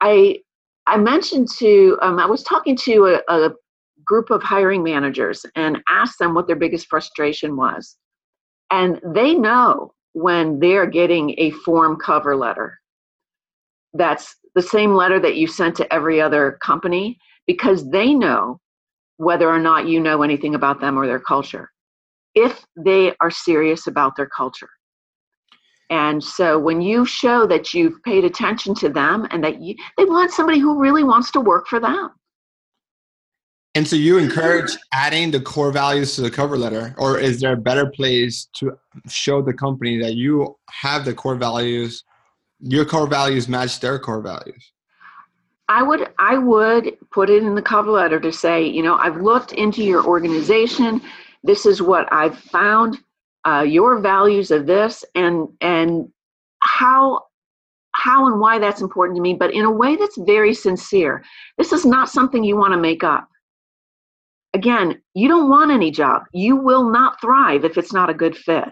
I 0.00 0.40
I 0.86 0.96
mentioned 0.96 1.48
to 1.58 1.98
um, 2.02 2.18
I 2.18 2.26
was 2.26 2.42
talking 2.42 2.76
to 2.76 3.20
a, 3.28 3.46
a 3.46 3.54
group 4.04 4.30
of 4.30 4.42
hiring 4.42 4.82
managers 4.82 5.46
and 5.54 5.78
asked 5.88 6.18
them 6.18 6.34
what 6.34 6.46
their 6.46 6.56
biggest 6.56 6.88
frustration 6.88 7.56
was, 7.56 7.96
and 8.70 9.00
they 9.14 9.34
know 9.34 9.94
when 10.12 10.58
they're 10.60 10.86
getting 10.86 11.34
a 11.38 11.50
form 11.50 11.96
cover 11.96 12.36
letter. 12.36 12.80
That's 13.94 14.36
the 14.54 14.62
same 14.62 14.94
letter 14.94 15.18
that 15.20 15.36
you 15.36 15.46
sent 15.46 15.76
to 15.76 15.92
every 15.92 16.20
other 16.20 16.58
company 16.62 17.18
because 17.46 17.88
they 17.90 18.14
know 18.14 18.60
whether 19.16 19.48
or 19.48 19.58
not 19.58 19.86
you 19.86 20.00
know 20.00 20.22
anything 20.22 20.54
about 20.54 20.80
them 20.80 20.98
or 20.98 21.06
their 21.06 21.20
culture 21.20 21.70
if 22.34 22.64
they 22.76 23.14
are 23.20 23.30
serious 23.30 23.86
about 23.86 24.16
their 24.16 24.26
culture. 24.26 24.68
And 25.90 26.22
so 26.22 26.58
when 26.58 26.80
you 26.80 27.04
show 27.04 27.46
that 27.46 27.74
you've 27.74 28.02
paid 28.02 28.24
attention 28.24 28.74
to 28.76 28.88
them 28.88 29.28
and 29.30 29.44
that 29.44 29.60
you, 29.60 29.76
they 29.96 30.04
want 30.04 30.32
somebody 30.32 30.58
who 30.58 30.80
really 30.80 31.04
wants 31.04 31.30
to 31.32 31.40
work 31.40 31.68
for 31.68 31.78
them. 31.78 32.10
And 33.76 33.86
so 33.86 33.96
you 33.96 34.18
encourage 34.18 34.76
adding 34.92 35.30
the 35.30 35.40
core 35.40 35.72
values 35.72 36.14
to 36.14 36.22
the 36.22 36.30
cover 36.30 36.56
letter, 36.56 36.94
or 36.96 37.18
is 37.18 37.40
there 37.40 37.54
a 37.54 37.56
better 37.56 37.90
place 37.90 38.48
to 38.54 38.78
show 39.08 39.42
the 39.42 39.52
company 39.52 39.98
that 39.98 40.14
you 40.14 40.56
have 40.70 41.04
the 41.04 41.12
core 41.12 41.34
values, 41.34 42.04
your 42.64 42.84
core 42.84 43.06
values 43.06 43.48
match 43.48 43.80
their 43.80 43.98
core 43.98 44.22
values? 44.22 44.72
I 45.68 45.82
would 45.82 46.08
I 46.18 46.36
would 46.36 46.96
put 47.10 47.30
it 47.30 47.42
in 47.42 47.54
the 47.54 47.62
cover 47.62 47.90
letter 47.90 48.20
to 48.20 48.32
say, 48.32 48.66
you 48.66 48.82
know, 48.82 48.96
I've 48.96 49.16
looked 49.16 49.52
into 49.52 49.82
your 49.82 50.04
organization. 50.04 51.00
This 51.42 51.66
is 51.66 51.80
what 51.80 52.10
I've 52.12 52.38
found. 52.38 52.98
Uh, 53.46 53.60
your 53.60 54.00
values 54.00 54.50
of 54.50 54.66
this, 54.66 55.04
and 55.14 55.48
and 55.60 56.10
how 56.60 57.26
how 57.92 58.26
and 58.26 58.40
why 58.40 58.58
that's 58.58 58.80
important 58.80 59.16
to 59.16 59.22
me, 59.22 59.34
but 59.34 59.52
in 59.52 59.64
a 59.64 59.70
way 59.70 59.96
that's 59.96 60.18
very 60.18 60.54
sincere. 60.54 61.22
This 61.58 61.72
is 61.72 61.84
not 61.84 62.08
something 62.08 62.42
you 62.42 62.56
want 62.56 62.72
to 62.72 62.80
make 62.80 63.04
up. 63.04 63.28
Again, 64.54 65.02
you 65.14 65.28
don't 65.28 65.50
want 65.50 65.70
any 65.70 65.90
job. 65.90 66.22
You 66.32 66.56
will 66.56 66.90
not 66.90 67.20
thrive 67.20 67.64
if 67.64 67.76
it's 67.76 67.92
not 67.92 68.10
a 68.10 68.14
good 68.14 68.36
fit. 68.36 68.68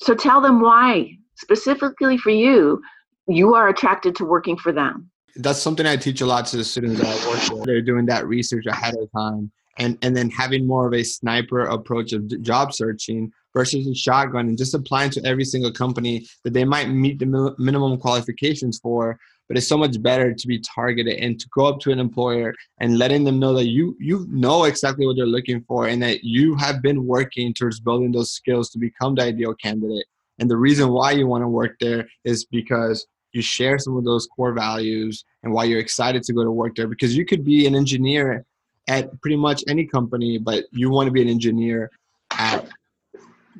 So 0.00 0.14
tell 0.14 0.40
them 0.40 0.60
why, 0.60 1.17
specifically 1.38 2.18
for 2.18 2.30
you, 2.30 2.82
you 3.26 3.54
are 3.54 3.68
attracted 3.68 4.14
to 4.16 4.24
working 4.24 4.56
for 4.56 4.72
them 4.72 5.10
that's 5.36 5.62
something 5.62 5.86
I 5.86 5.96
teach 5.96 6.20
a 6.20 6.26
lot 6.26 6.46
to 6.46 6.56
the 6.56 6.64
students 6.64 7.00
that 7.00 7.06
I 7.06 7.28
work 7.28 7.58
with. 7.58 7.64
They're 7.64 7.80
doing 7.80 8.06
that 8.06 8.26
research 8.26 8.66
ahead 8.66 8.96
of 8.96 9.08
time 9.12 9.52
and, 9.78 9.96
and 10.02 10.16
then 10.16 10.30
having 10.30 10.66
more 10.66 10.86
of 10.86 10.94
a 10.94 11.02
sniper 11.02 11.62
approach 11.62 12.12
of 12.12 12.42
job 12.42 12.72
searching 12.74 13.30
versus 13.54 13.86
a 13.86 13.94
shotgun 13.94 14.48
and 14.48 14.58
just 14.58 14.74
applying 14.74 15.10
to 15.12 15.24
every 15.24 15.44
single 15.44 15.72
company 15.72 16.26
that 16.44 16.52
they 16.52 16.64
might 16.64 16.88
meet 16.88 17.18
the 17.18 17.54
minimum 17.58 17.98
qualifications 17.98 18.78
for 18.80 19.18
but 19.48 19.56
it's 19.56 19.66
so 19.66 19.78
much 19.78 20.00
better 20.02 20.34
to 20.34 20.46
be 20.46 20.60
targeted 20.60 21.18
and 21.20 21.40
to 21.40 21.48
go 21.54 21.64
up 21.64 21.80
to 21.80 21.90
an 21.90 21.98
employer 21.98 22.54
and 22.80 22.98
letting 22.98 23.24
them 23.24 23.38
know 23.38 23.54
that 23.54 23.66
you 23.66 23.96
you 23.98 24.26
know 24.28 24.64
exactly 24.64 25.06
what 25.06 25.16
they're 25.16 25.26
looking 25.26 25.62
for 25.62 25.86
and 25.86 26.02
that 26.02 26.22
you 26.22 26.54
have 26.56 26.82
been 26.82 27.06
working 27.06 27.54
towards 27.54 27.80
building 27.80 28.12
those 28.12 28.30
skills 28.30 28.68
to 28.70 28.78
become 28.78 29.14
the 29.14 29.22
ideal 29.22 29.54
candidate 29.54 30.04
and 30.38 30.50
the 30.50 30.56
reason 30.56 30.90
why 30.90 31.12
you 31.12 31.26
want 31.26 31.42
to 31.42 31.48
work 31.48 31.76
there 31.80 32.08
is 32.24 32.44
because 32.44 33.06
you 33.32 33.42
share 33.42 33.78
some 33.78 33.96
of 33.96 34.04
those 34.04 34.26
core 34.26 34.52
values 34.52 35.24
and 35.42 35.52
why 35.52 35.64
you're 35.64 35.80
excited 35.80 36.22
to 36.22 36.32
go 36.32 36.44
to 36.44 36.50
work 36.50 36.74
there 36.76 36.86
because 36.86 37.16
you 37.16 37.24
could 37.24 37.44
be 37.44 37.66
an 37.66 37.74
engineer 37.74 38.44
at 38.88 39.20
pretty 39.20 39.36
much 39.36 39.62
any 39.68 39.84
company 39.84 40.38
but 40.38 40.64
you 40.72 40.90
want 40.90 41.06
to 41.06 41.12
be 41.12 41.22
an 41.22 41.28
engineer 41.28 41.90
at 42.32 42.66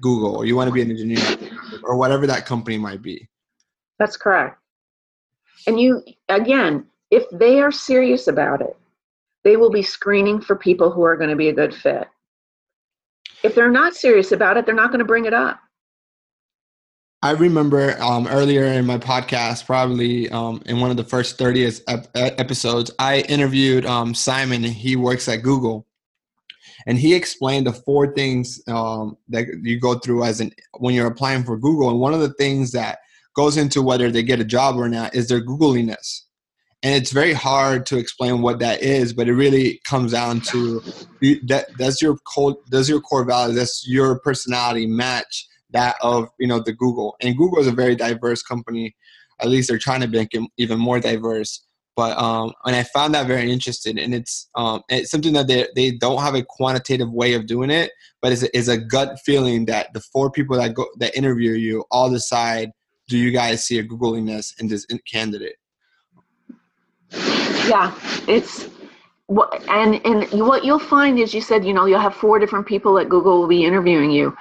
google 0.01 0.37
or 0.37 0.47
you 0.47 0.57
want 0.57 0.69
to 0.69 0.73
be 0.73 0.83
an 0.83 0.91
engineer 0.91 1.51
or 1.83 1.97
whatever 1.97 2.27
that 2.27 2.47
company 2.47 2.79
might 2.79 3.03
be. 3.03 3.29
That's 3.99 4.17
correct. 4.17 4.59
And 5.67 5.79
you 5.79 6.03
again 6.29 6.87
if 7.11 7.25
they 7.33 7.61
are 7.61 7.73
serious 7.73 8.29
about 8.29 8.61
it 8.61 8.77
they 9.45 9.57
will 9.57 9.71
be 9.71 9.83
screening 9.83 10.41
for 10.41 10.57
people 10.57 10.91
who 10.91 11.03
are 11.03 11.17
going 11.17 11.31
to 11.31 11.37
be 11.37 11.49
a 11.49 11.53
good 11.53 11.75
fit. 11.75 12.09
If 13.43 13.55
they're 13.55 13.71
not 13.71 13.95
serious 13.95 14.33
about 14.33 14.57
it 14.57 14.65
they're 14.65 14.75
not 14.75 14.91
going 14.91 15.01
to 15.01 15.05
bring 15.05 15.27
it 15.27 15.35
up 15.35 15.61
I 17.21 17.33
remember 17.33 18.01
um, 18.01 18.29
earlier 18.29 18.63
in 18.63 18.87
my 18.87 18.99
podcast, 18.99 19.67
probably 19.67 20.31
um, 20.31 20.63
in 20.67 20.79
one 20.79 20.93
of 20.93 20.97
the 20.97 21.05
first 21.05 21.37
30 21.37 21.67
ep- 21.89 22.07
episodes, 22.15 22.93
I 23.01 23.21
interviewed 23.23 23.85
um, 23.87 24.15
Simon. 24.15 24.63
He 24.63 24.95
works 24.95 25.29
at 25.29 25.43
Google, 25.43 25.89
and 26.87 26.97
he 26.97 27.15
explained 27.15 27.67
the 27.67 27.73
four 27.73 28.15
things 28.15 28.63
um, 28.69 29.17
that 29.31 29.47
you 29.63 29.81
go 29.81 29.99
through 29.99 30.23
as 30.23 30.41
an 30.41 30.53
when 30.79 30.95
you're 30.95 31.09
applying 31.09 31.43
for 31.43 31.59
Google. 31.59 31.91
And 31.91 31.99
one 31.99 32.15
of 32.15 32.21
the 32.21 32.35
things 32.35 32.71
that 32.73 33.01
goes 33.35 33.57
into 33.57 33.83
whether 33.83 34.13
they 34.13 34.23
get 34.23 34.39
a 34.39 34.45
job 34.45 34.77
or 34.77 34.89
not 34.89 35.17
is 35.17 35.29
their 35.29 35.45
Googliness. 35.45 36.21
And 36.85 36.95
it's 36.95 37.11
very 37.11 37.33
hard 37.33 37.85
to 37.87 37.99
explain 37.99 38.43
what 38.43 38.61
that 38.61 38.81
is, 38.81 39.13
but 39.13 39.27
it 39.27 39.35
really 39.35 39.81
comes 39.85 40.13
down 40.13 40.41
to 40.43 40.81
that 41.49 41.67
does 41.77 42.01
your 42.01 42.17
core 42.19 42.57
does 42.71 42.89
your 42.89 43.01
core 43.01 43.25
values, 43.25 43.59
does 43.59 43.85
your 43.89 44.21
personality 44.21 44.87
match 44.87 45.48
that 45.71 45.97
of 46.03 46.29
you 46.39 46.47
know 46.47 46.61
the 46.61 46.73
Google. 46.73 47.17
And 47.21 47.37
Google 47.37 47.59
is 47.59 47.67
a 47.67 47.73
very 47.73 47.95
diverse 47.95 48.43
company. 48.43 48.97
At 49.41 49.49
least 49.49 49.69
they're 49.69 49.79
trying 49.79 50.01
to 50.01 50.09
make 50.09 50.35
it 50.35 50.43
even 50.57 50.79
more 50.79 51.01
diverse. 51.01 51.65
But 51.99 52.17
um, 52.17 52.53
and 52.65 52.77
I 52.77 52.85
found 52.85 53.13
that 53.15 53.27
very 53.27 53.51
interesting, 53.51 53.99
and 53.99 54.15
it's 54.15 54.49
um, 54.55 54.83
it's 54.89 55.11
something 55.11 55.33
that 55.33 55.49
they 55.49 55.67
they 55.75 55.91
don't 55.91 56.23
have 56.23 56.37
a 56.37 56.45
quantitative 56.45 57.11
way 57.11 57.35
of 57.35 57.47
doing 57.47 57.71
it, 57.71 57.91
but 58.23 58.31
it's 58.31 58.45
a, 58.45 58.57
it's 58.57 58.69
a 58.69 58.79
gut 58.79 59.19
feeling 59.25 59.67
that 59.67 59.93
the 59.95 60.01
four 60.13 60.31
people 60.31 60.57
that 60.59 60.75
go 60.75 60.87
that 60.99 61.17
interview 61.17 61.53
you 61.53 61.85
all 61.91 62.09
decide, 62.09 62.71
do 63.09 63.19
you 63.19 63.33
guys 63.33 63.65
see 63.65 63.81
a 63.81 63.85
Googliness 63.85 64.59
in 64.61 64.69
this 64.69 64.87
candidate? 65.11 65.57
Yeah, 67.11 67.93
it's 68.29 68.69
and 69.69 70.01
and 70.07 70.47
what 70.47 70.65
you'll 70.65 70.79
find 70.79 71.19
is 71.19 71.35
you 71.35 71.41
said 71.41 71.65
you 71.65 71.75
know 71.75 71.87
you'll 71.87 72.01
have 72.01 72.15
four 72.15 72.39
different 72.39 72.67
people 72.67 72.99
at 72.99 73.09
Google 73.09 73.41
will 73.41 73.49
be 73.49 73.65
interviewing 73.65 74.11
you, 74.11 74.37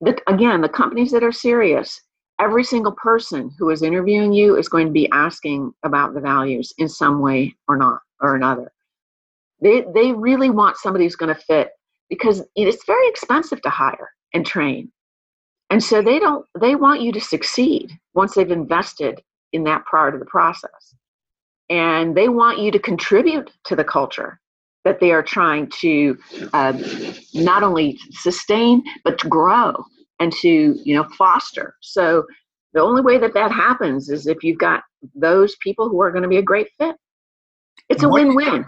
the, 0.00 0.18
again, 0.26 0.60
the 0.60 0.68
companies 0.68 1.10
that 1.12 1.24
are 1.24 1.32
serious, 1.32 2.00
every 2.40 2.64
single 2.64 2.92
person 2.92 3.50
who 3.58 3.70
is 3.70 3.82
interviewing 3.82 4.32
you 4.32 4.56
is 4.56 4.68
going 4.68 4.86
to 4.86 4.92
be 4.92 5.10
asking 5.10 5.72
about 5.82 6.14
the 6.14 6.20
values 6.20 6.72
in 6.78 6.88
some 6.88 7.20
way 7.20 7.54
or 7.68 7.76
not 7.76 8.00
or 8.20 8.34
another. 8.34 8.72
They 9.60 9.84
they 9.94 10.12
really 10.12 10.50
want 10.50 10.76
somebody 10.76 11.04
who's 11.04 11.16
going 11.16 11.34
to 11.34 11.40
fit 11.40 11.70
because 12.10 12.42
it's 12.54 12.84
very 12.84 13.08
expensive 13.08 13.62
to 13.62 13.70
hire 13.70 14.10
and 14.34 14.44
train. 14.44 14.90
And 15.70 15.82
so 15.82 16.02
they 16.02 16.18
don't 16.18 16.44
they 16.60 16.74
want 16.74 17.00
you 17.00 17.12
to 17.12 17.20
succeed 17.20 17.98
once 18.14 18.34
they've 18.34 18.50
invested 18.50 19.22
in 19.52 19.64
that 19.64 19.84
part 19.86 20.14
of 20.14 20.20
the 20.20 20.26
process. 20.26 20.94
And 21.70 22.14
they 22.14 22.28
want 22.28 22.58
you 22.58 22.70
to 22.72 22.78
contribute 22.78 23.50
to 23.64 23.76
the 23.76 23.84
culture 23.84 24.40
that 24.84 25.00
they 25.00 25.12
are 25.12 25.22
trying 25.22 25.68
to 25.80 26.16
uh, 26.52 26.72
not 27.32 27.62
only 27.62 27.98
sustain 28.12 28.82
but 29.02 29.18
to 29.18 29.28
grow 29.28 29.74
and 30.20 30.32
to 30.32 30.78
you 30.84 30.94
know 30.94 31.04
foster. 31.16 31.74
So 31.80 32.24
the 32.72 32.80
only 32.80 33.02
way 33.02 33.18
that 33.18 33.34
that 33.34 33.52
happens 33.52 34.08
is 34.08 34.26
if 34.26 34.42
you've 34.42 34.58
got 34.58 34.82
those 35.14 35.56
people 35.56 35.88
who 35.88 36.00
are 36.00 36.10
going 36.10 36.22
to 36.22 36.28
be 36.28 36.38
a 36.38 36.42
great 36.42 36.68
fit. 36.78 36.96
It's 37.88 38.02
a 38.02 38.08
what, 38.08 38.24
win-win. 38.24 38.64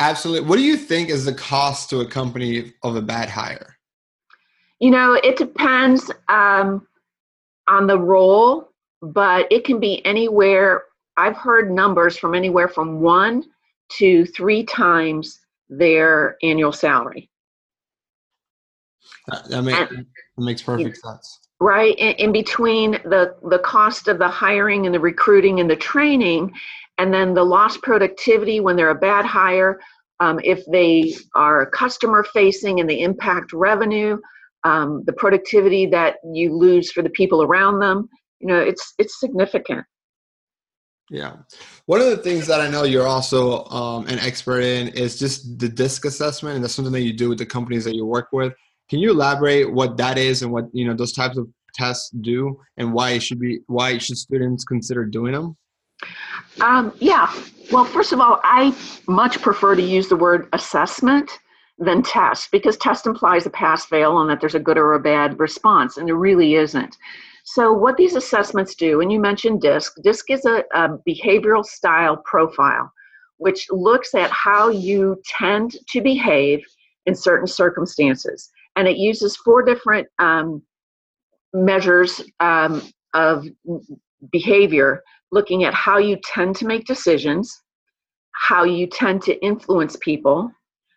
Absolutely 0.00 0.48
what 0.48 0.56
do 0.56 0.62
you 0.62 0.76
think 0.76 1.08
is 1.08 1.24
the 1.24 1.34
cost 1.34 1.90
to 1.90 2.00
a 2.00 2.06
company 2.06 2.72
of 2.82 2.96
a 2.96 3.02
bad 3.02 3.28
hire? 3.28 3.76
You 4.80 4.90
know 4.90 5.14
it 5.14 5.36
depends 5.36 6.10
um, 6.28 6.86
on 7.68 7.86
the 7.86 7.98
role 7.98 8.72
but 9.02 9.50
it 9.50 9.64
can 9.64 9.80
be 9.80 10.04
anywhere 10.06 10.84
i've 11.16 11.36
heard 11.36 11.70
numbers 11.70 12.16
from 12.16 12.34
anywhere 12.34 12.68
from 12.68 13.00
one 13.00 13.44
to 13.90 14.24
three 14.26 14.64
times 14.64 15.40
their 15.78 16.36
annual 16.42 16.72
salary. 16.72 17.30
That, 19.28 19.48
that, 19.48 19.62
make, 19.62 19.88
that 19.88 20.06
makes 20.36 20.62
perfect 20.62 20.96
sense. 20.98 21.40
right 21.60 21.94
in, 21.96 22.12
in, 22.14 22.32
between 22.32 22.92
the 23.04 23.36
the 23.50 23.60
cost 23.60 24.08
of 24.08 24.18
the 24.18 24.28
hiring 24.28 24.84
and 24.86 24.94
the 24.94 25.00
recruiting 25.00 25.60
and 25.60 25.70
the 25.70 25.76
training 25.76 26.52
and 26.98 27.14
then 27.14 27.32
the 27.32 27.44
lost 27.44 27.82
productivity 27.82 28.58
when 28.58 28.74
they're 28.74 28.90
a 28.90 28.94
bad 28.96 29.24
hire 29.24 29.80
um, 30.18 30.40
if 30.42 30.64
they 30.66 31.14
are 31.36 31.66
customer 31.66 32.24
facing 32.24 32.80
and 32.80 32.90
they 32.90 33.00
impact 33.00 33.52
revenue 33.52 34.18
um, 34.64 35.04
the 35.06 35.12
productivity 35.12 35.86
that 35.86 36.16
you 36.32 36.56
lose 36.56 36.90
for 36.90 37.02
the 37.02 37.10
people 37.10 37.44
around 37.44 37.78
them 37.78 38.08
you 38.40 38.48
know 38.48 38.58
it's 38.58 38.94
it's 38.98 39.20
significant 39.20 39.84
yeah 41.12 41.36
one 41.86 42.00
of 42.00 42.06
the 42.06 42.16
things 42.16 42.46
that 42.46 42.60
i 42.60 42.68
know 42.68 42.84
you're 42.84 43.06
also 43.06 43.64
um, 43.66 44.06
an 44.06 44.18
expert 44.18 44.60
in 44.60 44.88
is 44.88 45.18
just 45.18 45.58
the 45.58 45.68
disc 45.68 46.04
assessment 46.04 46.56
and 46.56 46.64
that's 46.64 46.74
something 46.74 46.92
that 46.92 47.02
you 47.02 47.12
do 47.12 47.28
with 47.28 47.38
the 47.38 47.46
companies 47.46 47.84
that 47.84 47.94
you 47.94 48.04
work 48.04 48.28
with 48.32 48.52
can 48.88 48.98
you 48.98 49.10
elaborate 49.10 49.72
what 49.72 49.96
that 49.96 50.18
is 50.18 50.42
and 50.42 50.52
what 50.52 50.66
you 50.72 50.86
know 50.86 50.94
those 50.94 51.12
types 51.12 51.38
of 51.38 51.48
tests 51.74 52.10
do 52.20 52.60
and 52.76 52.92
why 52.92 53.10
it 53.10 53.22
should 53.22 53.40
be 53.40 53.60
why 53.66 53.98
should 53.98 54.18
students 54.18 54.64
consider 54.64 55.04
doing 55.04 55.32
them? 55.32 55.56
Um, 56.60 56.92
yeah. 56.98 57.32
Well, 57.70 57.84
first 57.84 58.12
of 58.12 58.20
all, 58.20 58.40
I 58.42 58.76
much 59.08 59.40
prefer 59.40 59.74
to 59.74 59.82
use 59.82 60.08
the 60.08 60.16
word 60.16 60.48
assessment 60.52 61.30
than 61.78 62.02
test 62.02 62.50
because 62.52 62.76
test 62.76 63.06
implies 63.06 63.46
a 63.46 63.50
pass 63.50 63.86
fail 63.86 64.20
and 64.20 64.28
that 64.28 64.40
there's 64.40 64.54
a 64.54 64.60
good 64.60 64.76
or 64.76 64.92
a 64.94 65.00
bad 65.00 65.38
response, 65.38 65.96
and 65.96 66.06
there 66.06 66.16
really 66.16 66.54
isn't. 66.54 66.96
So, 67.44 67.72
what 67.72 67.96
these 67.96 68.14
assessments 68.14 68.74
do, 68.74 69.00
and 69.00 69.10
you 69.10 69.20
mentioned 69.20 69.60
DISC, 69.60 69.94
DISC 70.02 70.30
is 70.30 70.44
a, 70.44 70.64
a 70.74 70.98
behavioral 71.06 71.64
style 71.64 72.22
profile 72.24 72.90
which 73.42 73.66
looks 73.70 74.14
at 74.14 74.30
how 74.30 74.68
you 74.68 75.20
tend 75.26 75.76
to 75.88 76.00
behave 76.00 76.64
in 77.06 77.14
certain 77.14 77.46
circumstances. 77.46 78.50
And 78.76 78.86
it 78.86 78.96
uses 78.96 79.36
four 79.36 79.64
different 79.64 80.06
um, 80.20 80.62
measures 81.52 82.22
um, 82.38 82.82
of 83.14 83.44
behavior, 84.30 85.02
looking 85.32 85.64
at 85.64 85.74
how 85.74 85.98
you 85.98 86.18
tend 86.22 86.54
to 86.56 86.66
make 86.66 86.86
decisions, 86.86 87.62
how 88.30 88.62
you 88.62 88.86
tend 88.86 89.22
to 89.22 89.44
influence 89.44 89.96
people, 90.00 90.48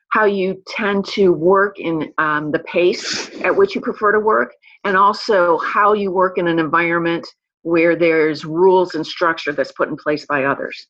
how 0.10 0.26
you 0.26 0.62
tend 0.68 1.04
to 1.06 1.34
work 1.34 1.80
in 1.80 2.14
um, 2.20 2.52
the 2.52 2.60
pace 2.60 3.42
at 3.42 3.56
which 3.56 3.74
you 3.74 3.82
prefer 3.82 4.12
to 4.12 4.20
work, 4.20 4.54
and 4.86 4.96
also 4.96 5.58
how 5.60 5.94
you 5.94 6.12
work 6.12 6.38
in 6.38 6.48
an 6.48 6.60
environment 6.60 7.28
where 7.64 7.96
there's 7.96 8.46
rules 8.46 8.96
and 8.96 9.06
structure 9.06 9.52
that's 9.52 9.72
put 9.72 9.90
in 9.90 9.98
place 9.98 10.26
by 10.26 10.46
others. 10.46 10.88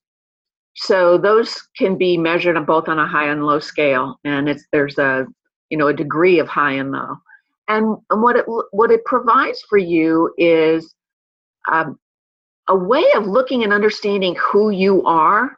So 0.76 1.18
those 1.18 1.56
can 1.78 1.98
be 1.98 2.18
measured 2.18 2.58
on 2.58 2.66
both 2.66 2.90
on 2.90 3.00
a 3.00 3.08
high 3.08 3.30
and 3.30 3.46
low 3.46 3.60
scale, 3.60 4.20
and 4.26 4.50
it's 4.50 4.66
there's 4.72 4.98
a 4.98 5.26
you 5.70 5.78
know 5.78 5.88
a 5.88 5.94
degree 5.94 6.40
of 6.40 6.48
high 6.48 6.74
and 6.74 6.92
low 6.92 7.16
and, 7.68 7.98
and 8.10 8.22
what 8.22 8.36
it 8.36 8.46
what 8.72 8.92
it 8.92 9.04
provides 9.06 9.62
for 9.68 9.78
you 9.78 10.34
is 10.38 10.94
um, 11.72 11.98
a 12.68 12.76
way 12.76 13.04
of 13.16 13.26
looking 13.26 13.64
and 13.64 13.74
understanding 13.74 14.36
who 14.36 14.70
you 14.70 15.04
are 15.06 15.58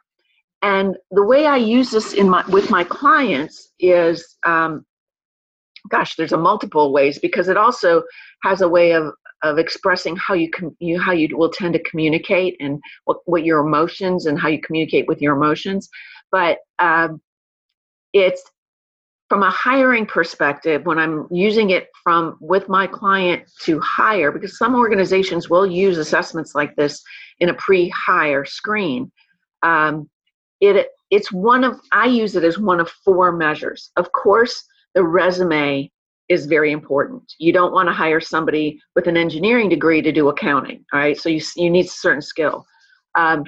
and 0.62 0.96
the 1.10 1.22
way 1.22 1.46
i 1.46 1.56
use 1.56 1.90
this 1.90 2.14
in 2.14 2.28
my 2.28 2.44
with 2.48 2.70
my 2.70 2.84
clients 2.84 3.72
is 3.78 4.36
um, 4.44 4.84
gosh 5.90 6.16
there's 6.16 6.32
a 6.32 6.38
multiple 6.38 6.92
ways 6.92 7.18
because 7.18 7.48
it 7.48 7.56
also 7.56 8.02
has 8.42 8.60
a 8.60 8.68
way 8.68 8.92
of 8.92 9.12
of 9.42 9.58
expressing 9.58 10.16
how 10.16 10.34
you 10.34 10.50
com- 10.50 10.76
you 10.80 11.00
how 11.00 11.12
you 11.12 11.28
will 11.36 11.50
tend 11.50 11.72
to 11.72 11.82
communicate 11.84 12.56
and 12.60 12.80
what, 13.04 13.18
what 13.26 13.44
your 13.44 13.60
emotions 13.60 14.26
and 14.26 14.38
how 14.38 14.48
you 14.48 14.60
communicate 14.60 15.06
with 15.06 15.22
your 15.22 15.36
emotions. 15.36 15.88
But 16.32 16.58
um, 16.78 17.20
it's 18.12 18.42
from 19.28 19.42
a 19.42 19.50
hiring 19.50 20.06
perspective 20.06 20.86
when 20.86 20.98
i'm 20.98 21.26
using 21.30 21.68
it 21.68 21.88
from 22.02 22.38
with 22.40 22.66
my 22.70 22.86
client 22.86 23.42
to 23.60 23.78
hire 23.80 24.32
because 24.32 24.56
some 24.56 24.74
organizations 24.74 25.50
will 25.50 25.66
use 25.66 25.98
assessments 25.98 26.54
like 26.54 26.74
this 26.76 27.02
in 27.40 27.50
a 27.50 27.54
pre-hire 27.54 28.46
screen 28.46 29.12
um, 29.62 30.08
it 30.60 30.88
it's 31.10 31.30
one 31.30 31.62
of 31.64 31.78
i 31.92 32.06
use 32.06 32.36
it 32.36 32.44
as 32.44 32.58
one 32.58 32.80
of 32.80 32.88
four 33.04 33.32
measures. 33.32 33.90
Of 33.96 34.10
course 34.12 34.64
the 34.98 35.04
resume 35.04 35.88
is 36.28 36.46
very 36.46 36.72
important. 36.72 37.22
You 37.38 37.52
don't 37.52 37.72
want 37.72 37.88
to 37.88 37.92
hire 37.92 38.20
somebody 38.20 38.80
with 38.96 39.06
an 39.06 39.16
engineering 39.16 39.68
degree 39.68 40.02
to 40.02 40.10
do 40.10 40.28
accounting 40.28 40.84
all 40.92 40.98
right? 40.98 41.16
So 41.16 41.28
you, 41.28 41.40
you 41.54 41.70
need 41.70 41.88
certain 41.88 42.20
skill. 42.20 42.66
Um, 43.14 43.44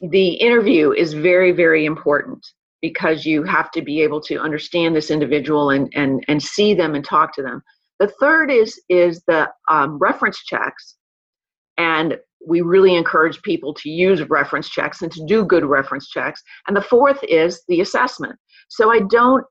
the 0.00 0.34
interview 0.34 0.92
is 0.92 1.12
very 1.12 1.50
very 1.50 1.84
important 1.84 2.46
because 2.80 3.26
you 3.26 3.42
have 3.42 3.72
to 3.72 3.82
be 3.82 4.02
able 4.02 4.20
to 4.20 4.38
understand 4.38 4.94
this 4.94 5.10
individual 5.10 5.70
and 5.70 5.92
and 5.96 6.24
and 6.28 6.40
see 6.40 6.74
them 6.74 6.94
and 6.94 7.04
talk 7.04 7.34
to 7.34 7.42
them. 7.42 7.60
The 7.98 8.12
third 8.20 8.52
is 8.52 8.80
is 8.88 9.20
the 9.26 9.50
um, 9.68 9.98
reference 9.98 10.44
checks. 10.44 10.94
And 11.76 12.18
we 12.46 12.60
really 12.60 12.94
encourage 12.94 13.42
people 13.42 13.74
to 13.74 13.90
use 13.90 14.22
reference 14.30 14.68
checks 14.68 15.02
and 15.02 15.10
to 15.10 15.24
do 15.26 15.44
good 15.44 15.64
reference 15.64 16.08
checks. 16.08 16.40
And 16.68 16.76
the 16.76 16.88
fourth 16.92 17.18
is 17.24 17.64
the 17.66 17.80
assessment. 17.80 18.36
So 18.68 18.92
i 18.92 19.00
don't 19.00 19.44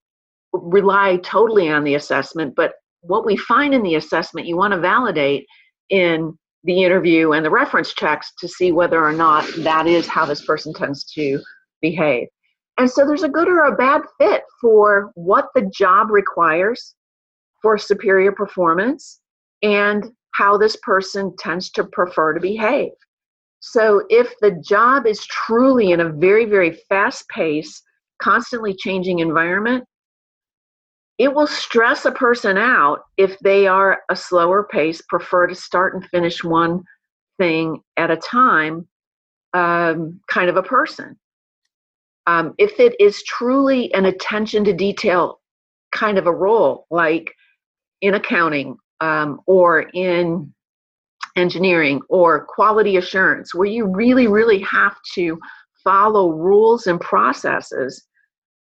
rely 0.53 1.17
totally 1.17 1.69
on 1.69 1.83
the 1.83 1.95
assessment 1.95 2.55
but 2.55 2.73
what 3.01 3.25
we 3.25 3.35
find 3.35 3.73
in 3.73 3.83
the 3.83 3.95
assessment 3.95 4.47
you 4.47 4.55
want 4.55 4.73
to 4.73 4.79
validate 4.79 5.45
in 5.89 6.37
the 6.63 6.83
interview 6.83 7.33
and 7.33 7.45
the 7.45 7.49
reference 7.49 7.93
checks 7.93 8.31
to 8.39 8.47
see 8.47 8.71
whether 8.71 9.03
or 9.03 9.11
not 9.11 9.45
that 9.57 9.87
is 9.87 10.07
how 10.07 10.25
this 10.25 10.45
person 10.45 10.73
tends 10.73 11.03
to 11.03 11.39
behave 11.81 12.27
and 12.77 12.89
so 12.89 13.05
there's 13.05 13.23
a 13.23 13.29
good 13.29 13.47
or 13.47 13.65
a 13.65 13.75
bad 13.75 14.01
fit 14.17 14.43
for 14.59 15.11
what 15.15 15.49
the 15.53 15.69
job 15.73 16.09
requires 16.09 16.95
for 17.61 17.77
superior 17.77 18.31
performance 18.31 19.19
and 19.61 20.05
how 20.33 20.57
this 20.57 20.75
person 20.77 21.35
tends 21.37 21.69
to 21.71 21.83
prefer 21.83 22.33
to 22.33 22.39
behave. 22.39 22.91
So 23.59 24.03
if 24.09 24.33
the 24.41 24.51
job 24.51 25.05
is 25.05 25.25
truly 25.27 25.91
in 25.91 26.01
a 26.01 26.09
very, 26.09 26.45
very 26.45 26.71
fast 26.89 27.27
paced, 27.29 27.81
constantly 28.21 28.75
changing 28.77 29.19
environment, 29.19 29.85
it 31.17 31.33
will 31.33 31.47
stress 31.47 32.05
a 32.05 32.11
person 32.11 32.57
out 32.57 33.01
if 33.17 33.37
they 33.39 33.67
are 33.67 34.01
a 34.09 34.15
slower 34.15 34.67
pace, 34.69 35.01
prefer 35.01 35.47
to 35.47 35.55
start 35.55 35.93
and 35.93 36.07
finish 36.09 36.43
one 36.43 36.83
thing 37.37 37.81
at 37.97 38.11
a 38.11 38.17
time 38.17 38.87
um, 39.53 40.19
kind 40.27 40.49
of 40.49 40.57
a 40.57 40.63
person. 40.63 41.17
Um, 42.25 42.53
if 42.57 42.79
it 42.79 42.95
is 42.99 43.23
truly 43.23 43.93
an 43.93 44.05
attention 44.05 44.63
to 44.65 44.73
detail 44.73 45.39
kind 45.91 46.17
of 46.17 46.25
a 46.25 46.31
role, 46.31 46.87
like 46.89 47.31
in 48.01 48.15
accounting 48.15 48.77
um, 49.01 49.41
or 49.45 49.81
in 49.93 50.53
engineering 51.35 52.01
or 52.09 52.45
quality 52.45 52.97
assurance, 52.97 53.53
where 53.53 53.67
you 53.67 53.85
really, 53.85 54.27
really 54.27 54.59
have 54.61 54.95
to 55.13 55.39
follow 55.83 56.29
rules 56.31 56.87
and 56.87 56.99
processes, 57.01 58.07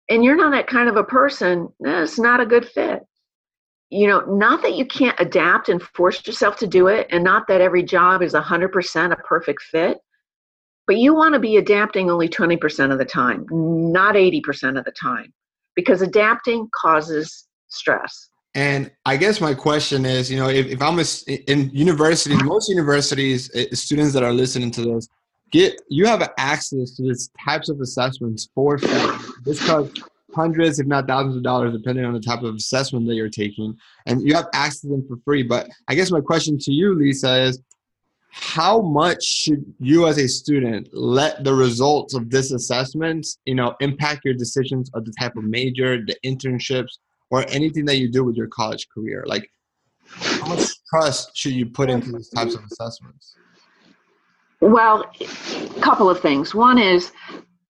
and 0.09 0.23
you're 0.23 0.35
not 0.35 0.51
that 0.51 0.67
kind 0.67 0.89
of 0.89 0.97
a 0.97 1.03
person, 1.03 1.69
it's 1.79 2.19
not 2.19 2.41
a 2.41 2.45
good 2.45 2.67
fit. 2.67 3.01
You 3.91 4.07
know, 4.07 4.21
not 4.21 4.61
that 4.61 4.75
you 4.75 4.85
can't 4.85 5.19
adapt 5.19 5.69
and 5.69 5.81
force 5.81 6.25
yourself 6.25 6.57
to 6.57 6.67
do 6.67 6.87
it, 6.87 7.07
and 7.11 7.23
not 7.23 7.47
that 7.47 7.61
every 7.61 7.83
job 7.83 8.21
is 8.21 8.33
100% 8.33 9.11
a 9.11 9.15
perfect 9.17 9.61
fit, 9.63 9.97
but 10.85 10.97
you 10.97 11.13
want 11.13 11.33
to 11.33 11.39
be 11.39 11.57
adapting 11.57 12.09
only 12.09 12.29
20% 12.29 12.91
of 12.91 12.97
the 12.97 13.05
time, 13.05 13.45
not 13.51 14.15
80% 14.15 14.77
of 14.77 14.85
the 14.85 14.91
time, 14.91 15.33
because 15.75 16.01
adapting 16.01 16.69
causes 16.79 17.47
stress. 17.67 18.29
And 18.55 18.91
I 19.05 19.15
guess 19.17 19.39
my 19.39 19.53
question 19.53 20.05
is, 20.05 20.31
you 20.31 20.37
know, 20.37 20.49
if, 20.49 20.67
if 20.67 20.81
I'm 20.81 20.99
a, 20.99 21.51
in 21.51 21.69
university, 21.69 22.35
most 22.43 22.69
universities, 22.69 23.51
eh, 23.53 23.67
students 23.73 24.13
that 24.13 24.23
are 24.23 24.33
listening 24.33 24.71
to 24.71 24.81
this, 24.81 25.07
get 25.51 25.81
you 25.89 26.05
have 26.05 26.27
access 26.37 26.91
to 26.95 27.03
these 27.03 27.29
types 27.43 27.69
of 27.69 27.79
assessments 27.81 28.49
for 28.53 28.77
free. 28.77 29.31
This 29.43 29.65
costs 29.65 30.01
hundreds, 30.35 30.79
if 30.79 30.87
not 30.87 31.07
thousands 31.07 31.35
of 31.35 31.43
dollars, 31.43 31.73
depending 31.73 32.05
on 32.05 32.13
the 32.13 32.19
type 32.19 32.43
of 32.43 32.55
assessment 32.55 33.07
that 33.07 33.15
you're 33.15 33.29
taking, 33.29 33.75
and 34.05 34.21
you 34.21 34.33
have 34.35 34.47
access 34.53 34.81
to 34.81 34.87
them 34.87 35.05
for 35.07 35.17
free. 35.25 35.43
But 35.43 35.69
I 35.87 35.95
guess 35.95 36.11
my 36.11 36.21
question 36.21 36.57
to 36.59 36.71
you, 36.71 36.93
Lisa, 36.93 37.41
is 37.41 37.61
how 38.31 38.81
much 38.81 39.23
should 39.23 39.65
you 39.79 40.07
as 40.07 40.17
a 40.17 40.27
student 40.27 40.87
let 40.93 41.43
the 41.43 41.53
results 41.53 42.13
of 42.13 42.29
this 42.29 42.51
assessment 42.51 43.25
you 43.45 43.55
know 43.55 43.75
impact 43.79 44.23
your 44.23 44.35
decisions 44.35 44.89
of 44.93 45.03
the 45.03 45.11
type 45.19 45.35
of 45.35 45.43
major 45.43 45.97
the 46.05 46.15
internships 46.23 46.99
or 47.31 47.43
anything 47.49 47.85
that 47.85 47.97
you 47.97 48.09
do 48.09 48.23
with 48.23 48.35
your 48.35 48.47
college 48.47 48.87
career 48.93 49.23
like 49.27 49.49
how 50.05 50.47
much 50.47 50.69
trust 50.89 51.35
should 51.35 51.53
you 51.53 51.65
put 51.65 51.89
into 51.89 52.11
these 52.11 52.29
types 52.29 52.53
of 52.53 52.63
assessments 52.71 53.35
well 54.61 55.09
a 55.21 55.79
couple 55.81 56.09
of 56.09 56.19
things 56.19 56.53
one 56.53 56.77
is 56.77 57.11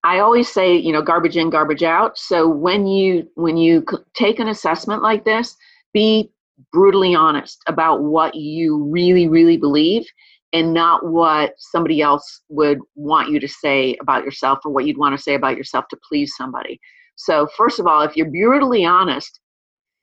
i 0.04 0.19
always 0.19 0.52
say 0.52 0.75
you 0.75 0.91
know 0.91 1.02
garbage 1.02 1.38
in 1.38 1.49
garbage 1.49 1.84
out 1.84 2.17
so 2.17 2.47
when 2.47 2.88
you 2.88 3.30
when 3.36 3.58
you 3.58 3.86
take 4.13 4.39
an 4.39 4.47
assessment 4.47 5.02
like 5.02 5.25
this 5.25 5.56
be 5.93 6.32
brutally 6.71 7.15
honest 7.15 7.60
about 7.67 8.02
what 8.02 8.36
you 8.36 8.84
really 8.86 9.28
really 9.28 9.58
believe 9.58 10.06
and 10.54 10.73
not 10.73 11.06
what 11.06 11.54
somebody 11.58 12.02
else 12.02 12.41
would 12.49 12.80
want 12.95 13.30
you 13.30 13.39
to 13.39 13.47
say 13.47 13.95
about 14.02 14.23
yourself 14.23 14.60
or 14.65 14.71
what 14.71 14.86
you'd 14.86 14.97
want 14.97 15.15
to 15.15 15.21
say 15.21 15.36
about 15.36 15.58
yourself 15.58 15.86
to 15.89 15.97
please 16.08 16.34
somebody. 16.36 16.80
So, 17.15 17.47
first 17.56 17.80
of 17.80 17.88
all, 17.88 18.02
if 18.02 18.15
you're 18.15 18.32
brutally 18.32 18.86
honest, 18.86 19.39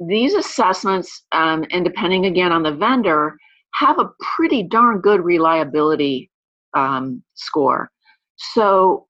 these 0.06 0.34
assessments, 0.34 1.24
um, 1.32 1.64
and 1.72 1.84
depending 1.84 2.26
again 2.26 2.52
on 2.52 2.62
the 2.62 2.72
vendor, 2.72 3.36
have 3.74 3.98
a 3.98 4.10
pretty 4.20 4.62
darn 4.62 5.00
good 5.00 5.24
reliability 5.24 6.30
um, 6.76 7.22
score. 7.34 7.90
So, 8.36 9.06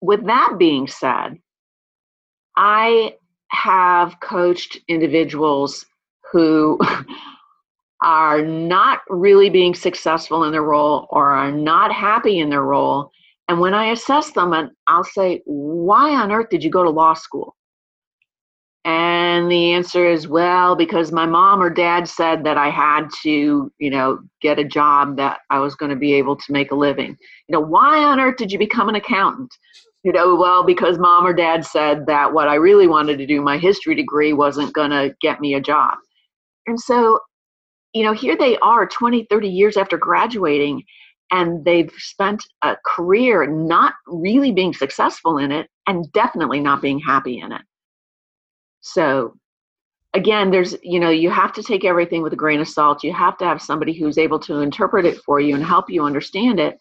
with 0.00 0.26
that 0.26 0.56
being 0.58 0.86
said, 0.86 1.38
I 2.56 3.14
have 3.50 4.20
coached 4.20 4.78
individuals 4.88 5.86
who 6.32 6.78
are 8.02 8.42
not 8.42 9.00
really 9.08 9.48
being 9.48 9.74
successful 9.74 10.44
in 10.44 10.52
their 10.52 10.62
role 10.62 11.06
or 11.10 11.30
are 11.30 11.52
not 11.52 11.92
happy 11.92 12.38
in 12.38 12.50
their 12.50 12.62
role. 12.62 13.10
And 13.48 13.60
when 13.60 13.74
I 13.74 13.86
assess 13.86 14.32
them, 14.32 14.52
and 14.52 14.70
I'll 14.88 15.04
say, 15.04 15.40
Why 15.46 16.14
on 16.14 16.32
earth 16.32 16.48
did 16.50 16.62
you 16.62 16.70
go 16.70 16.82
to 16.82 16.90
law 16.90 17.14
school? 17.14 17.56
And 18.88 19.50
the 19.50 19.72
answer 19.74 20.06
is, 20.06 20.28
Well, 20.28 20.74
because 20.74 21.12
my 21.12 21.26
mom 21.26 21.62
or 21.62 21.68
dad 21.68 22.08
said 22.08 22.42
that 22.44 22.56
I 22.56 22.70
had 22.70 23.08
to, 23.22 23.70
you 23.78 23.90
know, 23.90 24.20
get 24.40 24.58
a 24.58 24.64
job 24.64 25.18
that 25.18 25.40
I 25.50 25.58
was 25.58 25.74
going 25.74 25.90
to 25.90 25.96
be 25.96 26.14
able 26.14 26.36
to 26.36 26.52
make 26.52 26.70
a 26.70 26.74
living. 26.74 27.14
You 27.48 27.52
know, 27.52 27.60
why 27.60 28.02
on 28.02 28.18
earth 28.18 28.38
did 28.38 28.50
you 28.50 28.58
become 28.58 28.88
an 28.88 28.94
accountant? 28.94 29.54
You 30.04 30.12
know, 30.12 30.36
well, 30.36 30.64
because 30.64 30.98
mom 30.98 31.26
or 31.26 31.34
dad 31.34 31.66
said 31.66 32.06
that 32.06 32.32
what 32.32 32.48
I 32.48 32.54
really 32.54 32.86
wanted 32.86 33.18
to 33.18 33.26
do, 33.26 33.42
my 33.42 33.58
history 33.58 33.94
degree, 33.94 34.32
wasn't 34.32 34.72
going 34.72 34.90
to 34.90 35.14
get 35.20 35.38
me 35.38 35.52
a 35.52 35.60
job. 35.60 35.98
And 36.66 36.80
so 36.80 37.20
you 37.92 38.04
know, 38.04 38.12
here 38.12 38.36
they 38.36 38.56
are 38.58 38.86
20, 38.86 39.26
30 39.28 39.48
years 39.48 39.76
after 39.76 39.98
graduating, 39.98 40.82
and 41.30 41.62
they've 41.64 41.92
spent 41.98 42.42
a 42.62 42.76
career 42.86 43.46
not 43.46 43.94
really 44.06 44.52
being 44.52 44.72
successful 44.72 45.36
in 45.36 45.52
it 45.52 45.68
and 45.86 46.10
definitely 46.12 46.60
not 46.60 46.80
being 46.80 47.00
happy 47.00 47.38
in 47.38 47.52
it. 47.52 47.62
So, 48.80 49.36
again, 50.14 50.50
there's, 50.50 50.76
you 50.82 51.00
know, 51.00 51.10
you 51.10 51.30
have 51.30 51.52
to 51.54 51.62
take 51.62 51.84
everything 51.84 52.22
with 52.22 52.32
a 52.32 52.36
grain 52.36 52.60
of 52.60 52.68
salt. 52.68 53.04
You 53.04 53.12
have 53.12 53.36
to 53.38 53.44
have 53.44 53.60
somebody 53.60 53.92
who's 53.92 54.18
able 54.18 54.38
to 54.40 54.60
interpret 54.60 55.04
it 55.04 55.18
for 55.18 55.40
you 55.40 55.54
and 55.54 55.64
help 55.64 55.90
you 55.90 56.04
understand 56.04 56.60
it. 56.60 56.80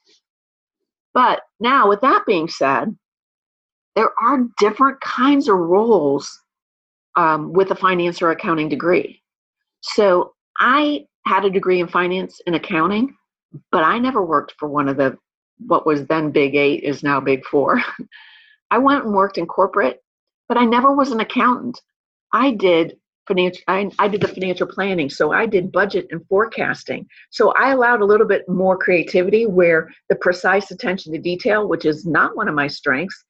But 1.14 1.42
now, 1.60 1.90
with 1.90 2.02
that 2.02 2.26
being 2.28 2.48
said, 2.48 2.96
there 3.96 4.12
are 4.22 4.46
different 4.60 5.02
kinds 5.02 5.50
of 5.50 5.58
roles 5.58 6.40
um, 7.16 7.52
with 7.52 7.72
a 7.72 7.76
finance 7.76 8.22
or 8.22 8.30
accounting 8.30 8.70
degree. 8.70 9.24
So 9.82 10.36
I 10.60 11.06
had 11.26 11.46
a 11.46 11.50
degree 11.50 11.80
in 11.80 11.88
finance 11.88 12.40
and 12.46 12.56
accounting, 12.56 13.16
but 13.72 13.84
I 13.84 13.98
never 13.98 14.24
worked 14.24 14.54
for 14.60 14.70
one 14.70 14.88
of 14.88 14.98
the 14.98 15.18
what 15.66 15.88
was 15.88 16.06
then 16.06 16.30
Big 16.30 16.56
Eight 16.56 16.84
is 16.84 17.02
now 17.02 17.20
Big 17.20 17.44
Four. 17.46 17.82
I 18.72 18.78
went 18.78 19.06
and 19.06 19.14
worked 19.14 19.40
in 19.40 19.48
corporate, 19.48 20.04
but 20.48 20.58
I 20.58 20.66
never 20.66 20.94
was 20.94 21.12
an 21.12 21.20
accountant. 21.20 21.82
I 22.34 22.52
did 22.52 22.98
financial 23.28 23.62
I, 23.68 23.90
I 24.00 24.08
did 24.08 24.22
the 24.22 24.28
financial 24.28 24.68
planning 24.68 25.10
so 25.10 25.32
i 25.32 25.46
did 25.46 25.72
budget 25.72 26.08
and 26.12 26.26
forecasting. 26.28 27.06
So 27.30 27.54
i 27.60 27.72
allowed 27.72 28.02
a 28.02 28.06
little 28.06 28.26
bit 28.26 28.48
more 28.48 28.78
creativity 28.78 29.46
where 29.46 29.90
the 30.10 30.16
precise 30.16 30.72
attention 30.72 31.14
to 31.14 31.20
detail 31.20 31.68
which 31.68 31.86
is 31.86 32.06
not 32.06 32.36
one 32.36 32.48
of 32.48 32.56
my 32.56 32.68
strengths 32.68 33.24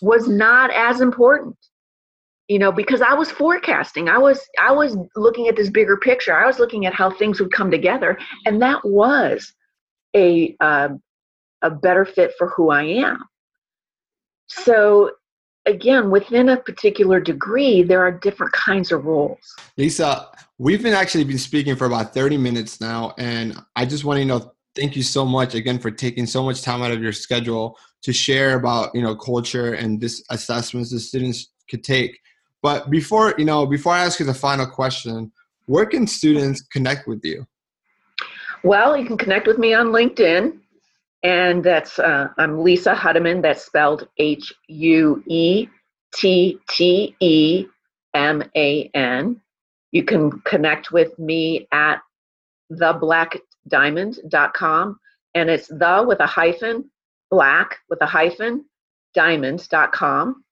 was 0.00 0.26
not 0.26 0.70
as 0.72 1.00
important 1.00 1.56
you 2.48 2.58
know 2.58 2.72
because 2.72 3.02
i 3.02 3.14
was 3.14 3.30
forecasting. 3.30 4.08
I 4.08 4.18
was 4.18 4.40
i 4.58 4.72
was 4.72 4.96
looking 5.14 5.48
at 5.48 5.56
this 5.56 5.70
bigger 5.70 5.98
picture. 5.98 6.34
I 6.34 6.46
was 6.46 6.58
looking 6.58 6.86
at 6.86 6.94
how 6.94 7.10
things 7.10 7.40
would 7.40 7.52
come 7.52 7.70
together 7.70 8.18
and 8.46 8.60
that 8.62 8.84
was 8.84 9.52
a 10.14 10.56
uh, 10.60 10.88
a 11.62 11.70
better 11.70 12.04
fit 12.04 12.32
for 12.38 12.48
who 12.48 12.70
i 12.70 12.82
am. 12.82 13.18
So 14.48 15.10
again 15.66 16.10
within 16.10 16.48
a 16.48 16.56
particular 16.56 17.20
degree 17.20 17.82
there 17.82 18.00
are 18.00 18.12
different 18.12 18.52
kinds 18.52 18.92
of 18.92 19.04
roles 19.04 19.56
lisa 19.76 20.28
we've 20.58 20.82
been 20.82 20.94
actually 20.94 21.24
been 21.24 21.38
speaking 21.38 21.76
for 21.76 21.86
about 21.86 22.14
30 22.14 22.36
minutes 22.36 22.80
now 22.80 23.12
and 23.18 23.58
i 23.74 23.84
just 23.84 24.04
want 24.04 24.18
to 24.18 24.24
know 24.24 24.52
thank 24.74 24.94
you 24.94 25.02
so 25.02 25.24
much 25.24 25.54
again 25.54 25.78
for 25.78 25.90
taking 25.90 26.26
so 26.26 26.42
much 26.42 26.62
time 26.62 26.82
out 26.82 26.92
of 26.92 27.02
your 27.02 27.12
schedule 27.12 27.76
to 28.02 28.12
share 28.12 28.56
about 28.56 28.94
you 28.94 29.02
know 29.02 29.16
culture 29.16 29.74
and 29.74 30.00
this 30.00 30.22
assessments 30.30 30.90
the 30.90 31.00
students 31.00 31.48
could 31.68 31.82
take. 31.84 32.18
But 32.62 32.90
before 32.90 33.34
you 33.38 33.44
know, 33.44 33.66
before 33.66 33.92
I 33.92 34.04
ask 34.04 34.20
you 34.20 34.26
the 34.26 34.34
final 34.34 34.66
question, 34.66 35.32
where 35.66 35.86
can 35.86 36.06
students 36.06 36.62
connect 36.62 37.06
with 37.06 37.24
you? 37.24 37.46
Well, 38.62 38.96
you 38.96 39.06
can 39.06 39.16
connect 39.16 39.46
with 39.46 39.58
me 39.58 39.74
on 39.74 39.88
LinkedIn, 39.88 40.58
and 41.22 41.64
that's 41.64 41.98
uh, 41.98 42.28
I'm 42.38 42.62
Lisa 42.62 42.94
Huetteman. 42.94 43.42
That's 43.42 43.64
spelled 43.64 44.08
H 44.18 44.52
U 44.68 45.24
E 45.26 45.68
T 46.14 46.58
T 46.68 47.16
E 47.20 47.66
M 48.14 48.42
A 48.54 48.90
N. 48.94 49.40
You 49.92 50.04
can 50.04 50.40
connect 50.42 50.92
with 50.92 51.18
me 51.18 51.66
at 51.72 52.00
theblackdiamond.com, 52.72 55.00
and 55.34 55.50
it's 55.50 55.68
the 55.68 56.04
with 56.06 56.20
a 56.20 56.26
hyphen, 56.26 56.90
black 57.30 57.78
with 57.88 58.02
a 58.02 58.06
hyphen, 58.06 58.66
diamond.com. 59.14 60.44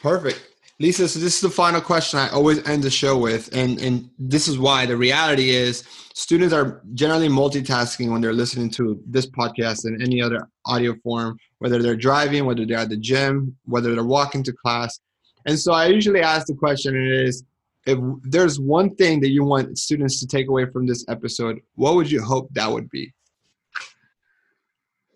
Perfect. 0.00 0.40
Lisa, 0.80 1.08
so 1.08 1.18
this 1.18 1.34
is 1.34 1.40
the 1.40 1.50
final 1.50 1.80
question 1.80 2.20
I 2.20 2.28
always 2.28 2.64
end 2.68 2.84
the 2.84 2.90
show 2.90 3.18
with, 3.18 3.52
and, 3.52 3.80
and 3.80 4.08
this 4.16 4.46
is 4.46 4.58
why. 4.58 4.86
The 4.86 4.96
reality 4.96 5.50
is, 5.50 5.82
students 6.14 6.54
are 6.54 6.82
generally 6.94 7.28
multitasking 7.28 8.12
when 8.12 8.20
they're 8.20 8.32
listening 8.32 8.70
to 8.70 9.02
this 9.04 9.26
podcast 9.26 9.86
and 9.86 10.00
any 10.00 10.22
other 10.22 10.48
audio 10.66 10.94
form, 11.02 11.36
whether 11.58 11.82
they're 11.82 11.96
driving, 11.96 12.44
whether 12.44 12.64
they're 12.64 12.78
at 12.78 12.90
the 12.90 12.96
gym, 12.96 13.56
whether 13.64 13.92
they're 13.92 14.04
walking 14.04 14.44
to 14.44 14.52
class. 14.52 15.00
And 15.46 15.58
so 15.58 15.72
I 15.72 15.86
usually 15.86 16.20
ask 16.20 16.46
the 16.46 16.54
question 16.54 16.94
and 16.94 17.06
it 17.06 17.22
is 17.22 17.42
if 17.86 17.98
there's 18.22 18.60
one 18.60 18.94
thing 18.96 19.20
that 19.20 19.30
you 19.30 19.44
want 19.44 19.78
students 19.78 20.20
to 20.20 20.26
take 20.26 20.48
away 20.48 20.66
from 20.66 20.86
this 20.86 21.04
episode, 21.08 21.60
what 21.74 21.94
would 21.94 22.10
you 22.10 22.22
hope 22.22 22.50
that 22.52 22.70
would 22.70 22.90
be? 22.90 23.12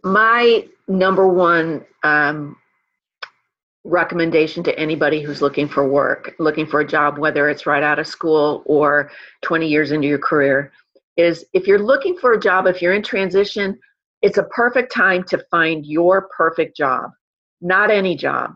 My 0.02 0.66
number 0.88 1.28
one 1.28 1.84
um, 2.02 2.56
recommendation 3.84 4.62
to 4.64 4.78
anybody 4.78 5.22
who's 5.22 5.42
looking 5.42 5.68
for 5.68 5.86
work, 5.86 6.34
looking 6.38 6.66
for 6.66 6.80
a 6.80 6.86
job, 6.86 7.18
whether 7.18 7.48
it's 7.48 7.66
right 7.66 7.82
out 7.82 7.98
of 7.98 8.06
school 8.06 8.62
or 8.64 9.10
20 9.42 9.66
years 9.66 9.90
into 9.90 10.06
your 10.06 10.18
career, 10.18 10.72
is 11.16 11.44
if 11.52 11.66
you're 11.66 11.78
looking 11.78 12.16
for 12.16 12.32
a 12.32 12.40
job, 12.40 12.66
if 12.66 12.80
you're 12.80 12.94
in 12.94 13.02
transition, 13.02 13.78
it's 14.22 14.38
a 14.38 14.44
perfect 14.44 14.92
time 14.92 15.24
to 15.24 15.44
find 15.50 15.84
your 15.84 16.28
perfect 16.36 16.76
job, 16.76 17.10
not 17.60 17.90
any 17.90 18.16
job. 18.16 18.54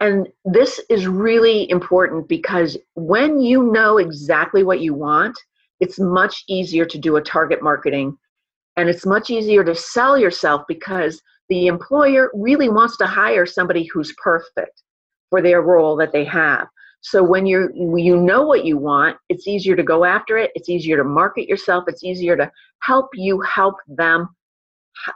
And 0.00 0.28
this 0.44 0.80
is 0.90 1.06
really 1.06 1.68
important 1.70 2.28
because 2.28 2.76
when 2.94 3.40
you 3.40 3.72
know 3.72 3.98
exactly 3.98 4.62
what 4.62 4.80
you 4.80 4.94
want, 4.94 5.38
it's 5.80 5.98
much 5.98 6.44
easier 6.48 6.84
to 6.84 6.98
do 6.98 7.16
a 7.16 7.22
target 7.22 7.62
marketing 7.62 8.16
and 8.76 8.88
it's 8.88 9.04
much 9.04 9.28
easier 9.28 9.64
to 9.64 9.74
sell 9.74 10.16
yourself 10.16 10.62
because 10.68 11.20
the 11.48 11.66
employer 11.66 12.30
really 12.34 12.68
wants 12.68 12.96
to 12.98 13.06
hire 13.06 13.46
somebody 13.46 13.84
who's 13.84 14.14
perfect 14.22 14.82
for 15.30 15.42
their 15.42 15.62
role 15.62 15.96
that 15.96 16.12
they 16.12 16.24
have. 16.24 16.68
So 17.00 17.22
when 17.22 17.46
you 17.46 17.70
you 17.96 18.16
know 18.16 18.42
what 18.44 18.64
you 18.64 18.76
want, 18.76 19.16
it's 19.28 19.46
easier 19.46 19.76
to 19.76 19.82
go 19.82 20.04
after 20.04 20.36
it. 20.36 20.50
It's 20.54 20.68
easier 20.68 20.96
to 20.96 21.04
market 21.04 21.48
yourself. 21.48 21.84
It's 21.86 22.02
easier 22.02 22.36
to 22.36 22.50
help 22.82 23.08
you 23.14 23.40
help 23.40 23.76
them 23.86 24.28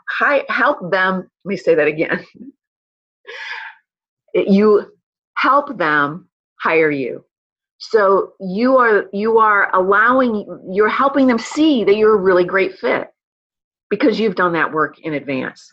hi, 0.09 0.45
help 0.49 0.91
them. 0.91 1.29
Let 1.45 1.51
me 1.51 1.57
say 1.57 1.75
that 1.75 1.87
again. 1.87 2.25
you 4.35 4.93
help 5.37 5.77
them 5.77 6.29
hire 6.61 6.91
you. 6.91 7.25
So 7.79 8.35
you 8.41 8.77
are 8.77 9.07
you 9.13 9.39
are 9.39 9.75
allowing 9.75 10.47
you're 10.71 10.89
helping 10.89 11.27
them 11.27 11.39
see 11.39 11.83
that 11.85 11.97
you're 11.97 12.15
a 12.15 12.21
really 12.21 12.45
great 12.45 12.79
fit 12.79 13.09
because 13.91 14.21
you've 14.21 14.37
done 14.37 14.53
that 14.53 14.73
work 14.73 15.01
in 15.01 15.15
advance 15.15 15.69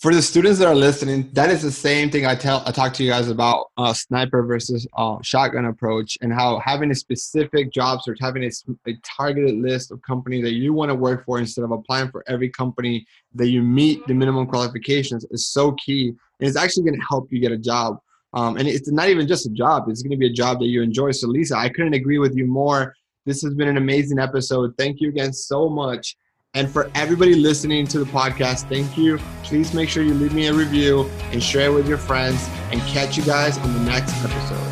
for 0.00 0.14
the 0.14 0.22
students 0.22 0.58
that 0.58 0.66
are 0.66 0.74
listening, 0.74 1.28
that 1.34 1.50
is 1.50 1.60
the 1.60 1.70
same 1.70 2.10
thing 2.10 2.24
I 2.24 2.34
tell 2.34 2.62
I 2.64 2.72
talk 2.72 2.94
to 2.94 3.04
you 3.04 3.10
guys 3.10 3.28
about 3.28 3.66
uh, 3.76 3.92
sniper 3.92 4.42
versus 4.42 4.86
uh, 4.96 5.18
shotgun 5.20 5.66
approach 5.66 6.16
and 6.22 6.32
how 6.32 6.58
having 6.60 6.90
a 6.90 6.94
specific 6.94 7.70
job 7.70 8.00
search, 8.02 8.16
having 8.18 8.42
a, 8.44 8.50
a 8.88 8.94
targeted 9.04 9.56
list 9.56 9.90
of 9.90 10.00
companies 10.00 10.42
that 10.44 10.54
you 10.54 10.72
want 10.72 10.88
to 10.88 10.94
work 10.94 11.26
for 11.26 11.38
instead 11.38 11.64
of 11.64 11.70
applying 11.70 12.10
for 12.10 12.24
every 12.28 12.48
company 12.48 13.06
that 13.34 13.48
you 13.48 13.60
meet 13.60 14.06
the 14.06 14.14
minimum 14.14 14.46
qualifications 14.46 15.26
is 15.30 15.46
so 15.46 15.72
key, 15.72 16.08
and 16.08 16.48
it's 16.48 16.56
actually 16.56 16.84
going 16.84 16.98
to 16.98 17.06
help 17.06 17.30
you 17.30 17.38
get 17.38 17.52
a 17.52 17.58
job. 17.58 17.98
Um, 18.32 18.56
and 18.56 18.66
it's 18.66 18.90
not 18.90 19.10
even 19.10 19.28
just 19.28 19.44
a 19.44 19.50
job; 19.50 19.90
it's 19.90 20.02
going 20.02 20.12
to 20.12 20.16
be 20.16 20.28
a 20.28 20.32
job 20.32 20.60
that 20.60 20.68
you 20.68 20.80
enjoy. 20.80 21.10
So, 21.10 21.28
Lisa, 21.28 21.56
I 21.56 21.68
couldn't 21.68 21.94
agree 21.94 22.18
with 22.18 22.34
you 22.34 22.46
more. 22.46 22.94
This 23.26 23.42
has 23.42 23.52
been 23.52 23.68
an 23.68 23.76
amazing 23.76 24.18
episode. 24.18 24.72
Thank 24.78 25.02
you 25.02 25.10
again 25.10 25.34
so 25.34 25.68
much. 25.68 26.16
And 26.54 26.68
for 26.68 26.90
everybody 26.96 27.36
listening 27.36 27.86
to 27.88 28.00
the 28.00 28.04
podcast, 28.04 28.68
thank 28.68 28.98
you. 28.98 29.18
Please 29.44 29.72
make 29.72 29.88
sure 29.88 30.02
you 30.02 30.14
leave 30.14 30.34
me 30.34 30.48
a 30.48 30.52
review 30.52 31.08
and 31.30 31.40
share 31.40 31.70
it 31.70 31.74
with 31.74 31.88
your 31.88 31.98
friends. 31.98 32.48
And 32.72 32.80
catch 32.82 33.16
you 33.16 33.22
guys 33.22 33.56
on 33.58 33.72
the 33.72 33.80
next 33.80 34.16
episode. 34.24 34.69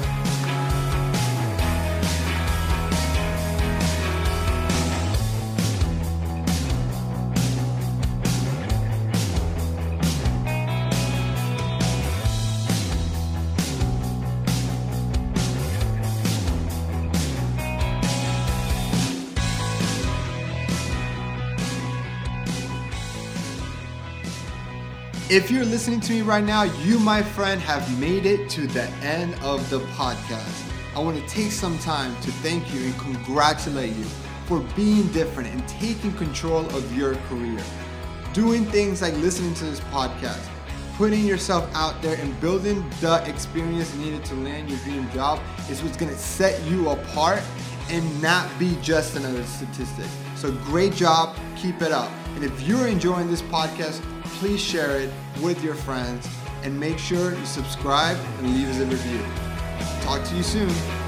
If 25.38 25.52
you're 25.52 25.64
listening 25.64 26.00
to 26.00 26.12
me 26.14 26.22
right 26.22 26.42
now, 26.42 26.64
you, 26.64 26.98
my 26.98 27.22
friend, 27.22 27.60
have 27.60 28.00
made 28.00 28.26
it 28.26 28.50
to 28.50 28.66
the 28.66 28.88
end 29.04 29.36
of 29.40 29.70
the 29.70 29.78
podcast. 29.94 30.68
I 30.96 30.98
want 30.98 31.16
to 31.16 31.24
take 31.28 31.52
some 31.52 31.78
time 31.78 32.12
to 32.22 32.32
thank 32.42 32.74
you 32.74 32.86
and 32.86 32.98
congratulate 32.98 33.94
you 33.94 34.02
for 34.46 34.58
being 34.74 35.06
different 35.12 35.48
and 35.50 35.66
taking 35.68 36.12
control 36.14 36.66
of 36.74 36.96
your 36.96 37.14
career. 37.28 37.62
Doing 38.32 38.64
things 38.64 39.00
like 39.00 39.14
listening 39.18 39.54
to 39.54 39.66
this 39.66 39.78
podcast, 39.78 40.44
putting 40.96 41.24
yourself 41.24 41.70
out 41.72 42.02
there 42.02 42.18
and 42.20 42.38
building 42.40 42.84
the 43.00 43.22
experience 43.24 43.94
needed 43.94 44.24
to 44.24 44.34
land 44.34 44.68
your 44.68 44.80
dream 44.80 45.08
job 45.12 45.38
is 45.70 45.84
what's 45.84 45.96
going 45.96 46.12
to 46.12 46.18
set 46.18 46.60
you 46.64 46.90
apart 46.90 47.44
and 47.90 48.20
not 48.20 48.50
be 48.58 48.76
just 48.82 49.14
another 49.14 49.44
statistic. 49.44 50.06
So 50.34 50.50
great 50.64 50.94
job, 50.94 51.36
keep 51.54 51.80
it 51.80 51.92
up. 51.92 52.10
And 52.34 52.42
if 52.42 52.60
you're 52.62 52.88
enjoying 52.88 53.30
this 53.30 53.42
podcast, 53.42 54.02
please 54.36 54.60
share 54.60 55.00
it 55.00 55.10
with 55.42 55.62
your 55.62 55.74
friends 55.74 56.28
and 56.62 56.78
make 56.78 56.98
sure 56.98 57.34
you 57.34 57.46
subscribe 57.46 58.16
and 58.38 58.54
leave 58.54 58.68
us 58.68 58.80
a 58.80 58.86
review. 58.86 59.22
Talk 60.02 60.24
to 60.24 60.36
you 60.36 60.42
soon. 60.42 61.07